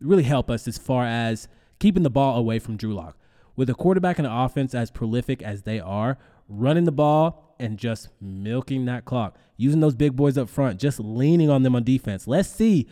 really 0.00 0.22
help 0.22 0.50
us 0.50 0.68
as 0.68 0.78
far 0.78 1.04
as 1.04 1.48
keeping 1.78 2.02
the 2.02 2.10
ball 2.10 2.36
away 2.36 2.58
from 2.58 2.76
Drew 2.76 2.94
Lock. 2.94 3.16
With 3.56 3.68
a 3.68 3.74
quarterback 3.74 4.18
and 4.18 4.26
an 4.26 4.32
offense 4.32 4.74
as 4.74 4.90
prolific 4.90 5.42
as 5.42 5.62
they 5.62 5.78
are, 5.78 6.18
running 6.48 6.84
the 6.84 6.92
ball 6.92 7.54
and 7.58 7.78
just 7.78 8.08
milking 8.20 8.86
that 8.86 9.04
clock, 9.04 9.36
using 9.56 9.80
those 9.80 9.94
big 9.94 10.16
boys 10.16 10.38
up 10.38 10.48
front, 10.48 10.80
just 10.80 10.98
leaning 10.98 11.50
on 11.50 11.62
them 11.62 11.76
on 11.76 11.84
defense. 11.84 12.26
Let's 12.26 12.48
see 12.48 12.88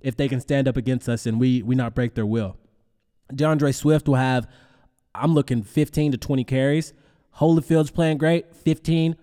if 0.00 0.16
they 0.16 0.28
can 0.28 0.40
stand 0.40 0.68
up 0.68 0.76
against 0.76 1.08
us 1.08 1.26
and 1.26 1.40
we 1.40 1.62
we 1.62 1.74
not 1.74 1.94
break 1.94 2.14
their 2.14 2.26
will. 2.26 2.56
D'Andre 3.34 3.72
Swift 3.72 4.06
will 4.06 4.16
have, 4.16 4.46
I'm 5.14 5.34
looking 5.34 5.62
15 5.62 6.12
to 6.12 6.18
20 6.18 6.44
carries. 6.44 6.92
Holyfield's 7.38 7.90
playing 7.90 8.18
great, 8.18 8.54
15, 8.54 9.16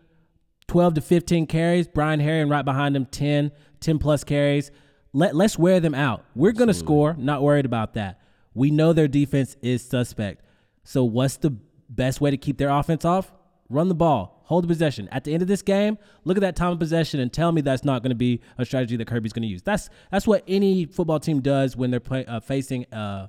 12 0.67 0.93
to 0.95 1.01
15 1.01 1.47
carries. 1.47 1.87
Brian 1.87 2.19
Herrien 2.19 2.49
right 2.49 2.65
behind 2.65 2.95
him, 2.95 3.05
10, 3.05 3.51
10 3.79 3.99
plus 3.99 4.23
carries. 4.23 4.71
Let, 5.13 5.35
let's 5.35 5.57
wear 5.57 5.79
them 5.79 5.93
out. 5.93 6.25
We're 6.35 6.51
going 6.51 6.67
to 6.67 6.73
score, 6.73 7.15
not 7.17 7.41
worried 7.41 7.65
about 7.65 7.93
that. 7.93 8.19
We 8.53 8.71
know 8.71 8.93
their 8.93 9.07
defense 9.07 9.55
is 9.61 9.83
suspect. 9.83 10.43
So, 10.83 11.03
what's 11.03 11.37
the 11.37 11.51
best 11.89 12.21
way 12.21 12.31
to 12.31 12.37
keep 12.37 12.57
their 12.57 12.69
offense 12.69 13.05
off? 13.05 13.31
Run 13.69 13.87
the 13.87 13.95
ball, 13.95 14.41
hold 14.43 14.65
the 14.65 14.67
possession. 14.67 15.07
At 15.11 15.23
the 15.23 15.33
end 15.33 15.41
of 15.41 15.47
this 15.47 15.61
game, 15.61 15.97
look 16.25 16.35
at 16.35 16.41
that 16.41 16.55
time 16.55 16.73
of 16.73 16.79
possession 16.79 17.19
and 17.19 17.31
tell 17.31 17.51
me 17.51 17.61
that's 17.61 17.85
not 17.85 18.01
going 18.03 18.09
to 18.09 18.15
be 18.15 18.41
a 18.57 18.65
strategy 18.65 18.97
that 18.97 19.07
Kirby's 19.07 19.31
going 19.31 19.43
to 19.43 19.47
use. 19.47 19.61
That's 19.61 19.89
that's 20.11 20.27
what 20.27 20.43
any 20.47 20.85
football 20.85 21.19
team 21.19 21.39
does 21.39 21.77
when 21.77 21.91
they're 21.91 22.01
play, 22.01 22.25
uh, 22.25 22.41
facing 22.41 22.85
uh, 22.93 23.27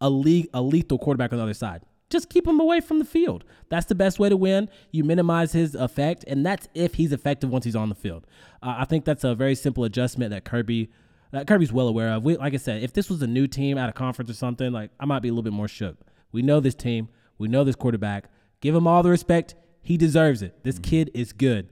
a 0.00 0.08
league 0.08 0.48
a 0.54 0.62
lethal 0.62 0.98
quarterback 0.98 1.32
on 1.32 1.38
the 1.38 1.44
other 1.44 1.54
side. 1.54 1.82
Just 2.08 2.28
keep 2.28 2.46
him 2.46 2.60
away 2.60 2.80
from 2.80 2.98
the 2.98 3.04
field. 3.04 3.44
That's 3.70 3.86
the 3.86 3.94
best 3.94 4.18
way 4.18 4.28
to 4.28 4.36
win. 4.36 4.68
You 4.90 5.02
minimize 5.02 5.52
his 5.52 5.74
effect, 5.74 6.24
and 6.26 6.44
that's 6.44 6.68
if 6.74 6.94
he's 6.94 7.12
effective 7.12 7.50
once 7.50 7.64
he's 7.64 7.76
on 7.76 7.88
the 7.88 7.94
field. 7.94 8.26
Uh, 8.62 8.74
I 8.78 8.84
think 8.84 9.04
that's 9.04 9.24
a 9.24 9.34
very 9.34 9.54
simple 9.54 9.84
adjustment 9.84 10.30
that 10.30 10.44
Kirby 10.44 10.90
that 11.32 11.46
Kirby's 11.46 11.72
well 11.72 11.88
aware 11.88 12.12
of. 12.12 12.24
We, 12.24 12.36
like 12.36 12.54
I 12.54 12.58
said, 12.58 12.82
if 12.82 12.92
this 12.92 13.10
was 13.10 13.22
a 13.22 13.26
new 13.26 13.46
team 13.46 13.78
at 13.78 13.88
a 13.88 13.92
conference 13.92 14.30
or 14.30 14.34
something, 14.34 14.72
like 14.72 14.90
I 15.00 15.06
might 15.06 15.20
be 15.20 15.28
a 15.28 15.32
little 15.32 15.42
bit 15.42 15.52
more 15.52 15.68
shook. 15.68 15.96
We 16.32 16.42
know 16.42 16.60
this 16.60 16.74
team. 16.74 17.08
We 17.38 17.48
know 17.48 17.64
this 17.64 17.76
quarterback. 17.76 18.30
Give 18.60 18.74
him 18.74 18.86
all 18.86 19.02
the 19.02 19.10
respect. 19.10 19.54
He 19.80 19.96
deserves 19.96 20.42
it. 20.42 20.64
This 20.64 20.78
kid 20.78 21.10
is 21.14 21.32
good. 21.32 21.68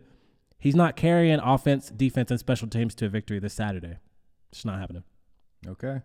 He's 0.58 0.76
not 0.76 0.94
carrying 0.94 1.40
offense, 1.40 1.90
defense, 1.90 2.30
and 2.30 2.38
special 2.38 2.68
teams 2.68 2.94
to 2.96 3.06
a 3.06 3.08
victory 3.08 3.38
this 3.38 3.54
Saturday. 3.54 3.96
It's 4.52 4.64
not 4.64 4.78
happening. 4.78 5.04
Okay. 5.66 6.02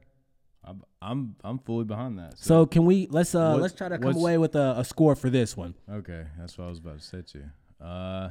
I'm 0.64 0.84
I'm, 1.02 1.36
I'm 1.44 1.60
fully 1.60 1.86
behind 1.86 2.18
that. 2.18 2.38
So 2.38 2.66
can 2.66 2.86
we 2.86 3.08
let's 3.12 3.36
uh 3.36 3.56
let's 3.56 3.74
try 3.74 3.90
to 3.90 3.98
come 3.98 4.16
away 4.16 4.38
with 4.38 4.56
a, 4.56 4.76
a 4.78 4.86
score 4.86 5.16
for 5.16 5.30
this 5.30 5.56
one. 5.56 5.76
Okay, 5.92 6.26
that's 6.40 6.58
what 6.58 6.66
I 6.66 6.70
was 6.70 6.80
about 6.80 7.00
to 7.00 7.06
say 7.06 7.22
too. 7.22 7.44
Uh, 7.84 8.30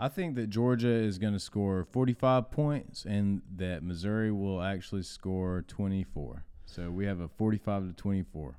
I 0.00 0.08
think 0.08 0.36
that 0.36 0.48
Georgia 0.48 0.88
is 0.88 1.18
going 1.18 1.32
to 1.32 1.40
score 1.40 1.84
45 1.90 2.50
points 2.50 3.04
and 3.04 3.42
that 3.56 3.82
Missouri 3.82 4.30
will 4.30 4.62
actually 4.62 5.02
score 5.02 5.64
24. 5.66 6.44
So 6.66 6.90
we 6.90 7.04
have 7.06 7.20
a 7.20 7.28
45 7.28 7.88
to 7.88 7.92
24 7.94 8.58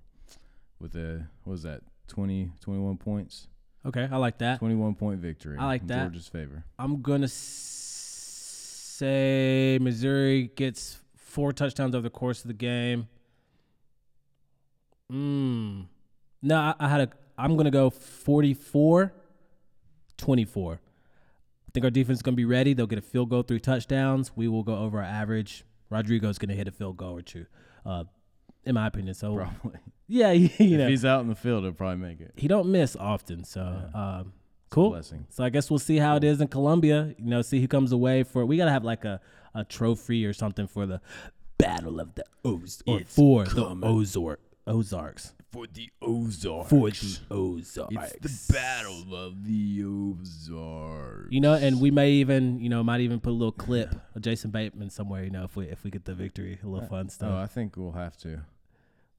with 0.80 0.96
a 0.96 1.28
what 1.44 1.52
was 1.52 1.64
that 1.64 1.82
20 2.08 2.52
21 2.62 2.98
points, 2.98 3.48
Okay, 3.86 4.08
I 4.12 4.18
like 4.18 4.38
that. 4.40 4.60
21 4.60 4.96
point 4.96 5.20
victory. 5.22 5.58
I 5.58 5.66
like 5.66 5.82
in 5.82 5.88
that. 5.88 6.02
Georgia's 6.04 6.28
favor. 6.28 6.64
I'm 6.78 7.02
gonna 7.02 7.26
s- 7.26 8.96
say 8.98 9.78
Missouri 9.82 10.52
gets 10.56 11.00
four 11.16 11.54
touchdowns 11.54 11.96
over 11.96 12.02
the 12.04 12.10
course 12.10 12.42
of 12.42 12.48
the 12.50 12.54
game. 12.54 13.08
Mm. 15.12 15.86
No, 16.42 16.56
I, 16.58 16.76
I 16.80 16.88
had 16.90 17.02
a. 17.02 17.10
I'm 17.38 17.56
gonna 17.56 17.72
go 17.72 17.90
44, 17.90 19.14
24. 20.18 20.74
I 20.74 20.78
think 21.74 21.84
our 21.84 21.90
defense 21.90 22.20
is 22.20 22.22
gonna 22.24 22.36
be 22.36 22.46
ready. 22.46 22.74
They'll 22.74 22.86
get 22.88 23.00
a 23.00 23.04
field 23.04 23.30
goal, 23.30 23.44
three 23.44 23.60
touchdowns. 23.60 24.36
We 24.36 24.48
will 24.48 24.64
go 24.64 24.76
over 24.76 24.98
our 25.00 25.04
average. 25.06 25.64
Rodrigo's 25.90 26.38
gonna 26.38 26.54
hit 26.54 26.68
a 26.68 26.72
field 26.72 26.98
goal 26.98 27.18
or 27.18 27.22
two, 27.22 27.46
uh, 27.86 28.04
in 28.66 28.76
my 28.76 28.88
opinion. 28.88 29.14
So 29.14 29.36
Probably. 29.36 29.80
yeah, 30.08 30.32
you 30.32 30.50
if 30.58 30.90
he's 30.90 31.06
out 31.06 31.22
in 31.22 31.28
the 31.28 31.36
field, 31.36 31.64
he'll 31.64 31.74
probably 31.74 31.98
make 31.98 32.22
it. 32.22 32.34
he 32.36 32.48
don't 32.48 32.72
miss 32.72 32.96
often. 32.96 33.44
So 33.44 33.62
um, 33.62 33.94
Yeah. 33.94 34.20
It's 34.22 34.74
a 34.74 34.76
cool. 34.76 34.90
blessing. 34.92 35.26
So 35.30 35.44
I 35.44 35.50
guess 35.50 35.70
we'll 35.72 35.80
see 35.80 35.98
how 35.98 36.16
it 36.16 36.24
is 36.24 36.42
in 36.42 36.48
Columbia. 36.48 37.16
You 37.18 37.26
know, 37.26 37.42
see 37.42 37.60
who 37.60 37.68
comes 37.68 37.92
away 37.92 38.24
for. 38.24 38.46
We 38.46 38.56
gotta 38.58 38.72
have 38.72 38.84
like 38.84 39.04
a, 39.04 39.20
a 39.56 39.64
trophy 39.64 40.26
or 40.26 40.34
something 40.34 40.68
for 40.68 40.86
the 40.86 41.02
Battle 41.58 42.00
of 42.00 42.14
the 42.16 42.24
Oz 42.46 42.82
or 42.86 43.02
for 43.06 43.46
the 43.46 43.80
Ozark 43.84 44.40
Ozarks 44.68 45.34
For 45.52 45.66
the 45.66 45.90
Ozarks. 46.02 46.70
for 46.70 46.90
the 46.92 47.20
Ozarks. 47.32 48.14
It's 48.24 48.48
the 48.48 48.54
battle 48.54 49.16
of 49.16 49.46
the 49.46 49.84
Ozarks. 49.84 51.32
You 51.32 51.42
know, 51.42 51.54
and 51.54 51.82
we 51.82 51.90
may 51.90 52.12
even 52.12 52.60
you 52.60 52.70
know 52.70 52.84
might 52.84 53.02
even 53.02 53.20
put 53.20 53.32
a 53.32 53.34
little 53.34 53.52
clip 53.52 53.96
of 54.16 54.22
Jason 54.22 54.52
Bateman 54.52 54.90
somewhere. 54.90 55.24
You 55.24 55.32
know, 55.32 55.46
if 55.46 55.56
we 55.56 55.66
if 55.66 55.84
we 55.84 55.90
get 55.90 56.06
the 56.06 56.14
victory, 56.14 56.60
a 56.64 56.68
little 56.68 56.88
fun 56.88 57.10
stuff. 57.10 57.32
Oh. 57.34 57.38
I 57.38 57.48
think 57.48 57.78
we'll 57.78 57.94
have 57.94 58.16
to. 58.18 58.42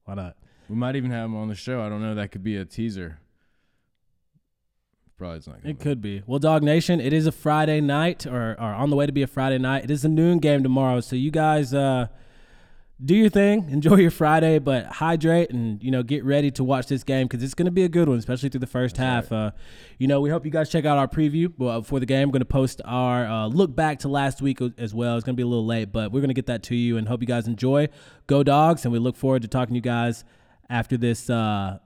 Why 0.05 0.15
not? 0.15 0.37
We 0.69 0.75
might 0.75 0.95
even 0.95 1.11
have 1.11 1.25
him 1.25 1.35
on 1.35 1.49
the 1.49 1.55
show. 1.55 1.81
I 1.81 1.89
don't 1.89 2.01
know. 2.01 2.15
That 2.15 2.31
could 2.31 2.43
be 2.43 2.55
a 2.55 2.63
teaser. 2.63 3.19
Probably 5.17 5.37
it's 5.37 5.47
not. 5.47 5.57
It 5.63 5.79
could 5.79 6.01
be. 6.01 6.23
Well, 6.25 6.39
Dog 6.39 6.63
Nation, 6.63 6.99
it 6.99 7.13
is 7.13 7.27
a 7.27 7.31
Friday 7.31 7.79
night, 7.79 8.25
or, 8.25 8.53
or 8.53 8.73
on 8.73 8.89
the 8.89 8.95
way 8.95 9.05
to 9.05 9.11
be 9.11 9.21
a 9.21 9.27
Friday 9.27 9.59
night. 9.59 9.83
It 9.83 9.91
is 9.91 10.03
a 10.03 10.09
noon 10.09 10.39
game 10.39 10.63
tomorrow, 10.63 10.99
so 10.99 11.15
you 11.15 11.29
guys 11.29 11.75
uh, 11.75 12.07
do 13.03 13.15
your 13.15 13.29
thing, 13.29 13.69
enjoy 13.69 13.95
your 13.95 14.11
Friday, 14.11 14.59
but 14.59 14.85
hydrate 14.85 15.49
and 15.49 15.81
you 15.83 15.89
know 15.89 16.03
get 16.03 16.23
ready 16.23 16.51
to 16.51 16.63
watch 16.63 16.87
this 16.87 17.03
game 17.03 17.27
because 17.27 17.43
it's 17.43 17.53
going 17.53 17.65
to 17.65 17.71
be 17.71 17.83
a 17.83 17.89
good 17.89 18.07
one, 18.07 18.17
especially 18.17 18.49
through 18.49 18.59
the 18.59 18.67
first 18.67 18.97
half. 18.97 19.31
Uh, 19.31 19.51
you 19.97 20.07
know, 20.07 20.21
we 20.21 20.29
hope 20.29 20.45
you 20.45 20.51
guys 20.51 20.69
check 20.69 20.85
out 20.85 20.97
our 20.97 21.07
preview 21.07 21.85
for 21.85 21.99
the 21.99 22.05
game. 22.05 22.27
We're 22.27 22.33
going 22.33 22.41
to 22.41 22.45
post 22.45 22.81
our 22.85 23.25
uh, 23.25 23.47
look 23.47 23.75
back 23.75 23.99
to 23.99 24.07
last 24.07 24.41
week 24.41 24.59
as 24.77 24.93
well. 24.93 25.15
It's 25.15 25.25
going 25.25 25.35
to 25.35 25.37
be 25.37 25.43
a 25.43 25.47
little 25.47 25.65
late, 25.65 25.91
but 25.91 26.11
we're 26.11 26.21
going 26.21 26.29
to 26.29 26.35
get 26.35 26.45
that 26.47 26.63
to 26.63 26.75
you 26.75 26.97
and 26.97 27.07
hope 27.07 27.21
you 27.21 27.27
guys 27.27 27.47
enjoy. 27.47 27.89
Go 28.27 28.43
Dogs, 28.43 28.85
and 28.85 28.91
we 28.91 28.99
look 28.99 29.15
forward 29.15 29.41
to 29.41 29.47
talking 29.47 29.73
to 29.73 29.77
you 29.77 29.81
guys 29.81 30.23
after 30.69 30.97
this. 30.97 31.29
Uh, 31.29 31.79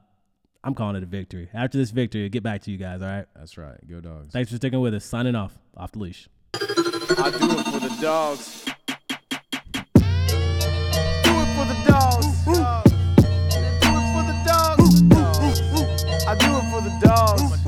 I'm 0.64 0.74
calling 0.74 0.96
it 0.96 1.04
a 1.04 1.06
victory. 1.06 1.50
After 1.54 1.78
this 1.78 1.92
victory, 1.92 2.22
we'll 2.22 2.30
get 2.30 2.44
back 2.44 2.64
to 2.64 2.72
you 2.72 2.78
guys. 2.78 3.02
All 3.02 3.08
right. 3.08 3.26
That's 3.36 3.58
right. 3.58 3.78
Go 3.88 4.02
dogs. 4.02 4.34
Thanks 4.34 4.50
for 4.50 4.58
sticking 4.58 4.82
with 4.82 4.96
us. 4.96 5.06
Signing 5.06 5.36
off. 5.36 5.54
Off 5.78 5.92
the 5.92 6.00
leash. 6.00 6.28
I 6.56 6.58
do 6.60 7.60
it 7.60 7.66
for 7.66 7.80
the 7.80 7.98
dogs. 8.02 8.66
for 16.72 16.82
the 16.82 16.90
dogs. 17.00 17.65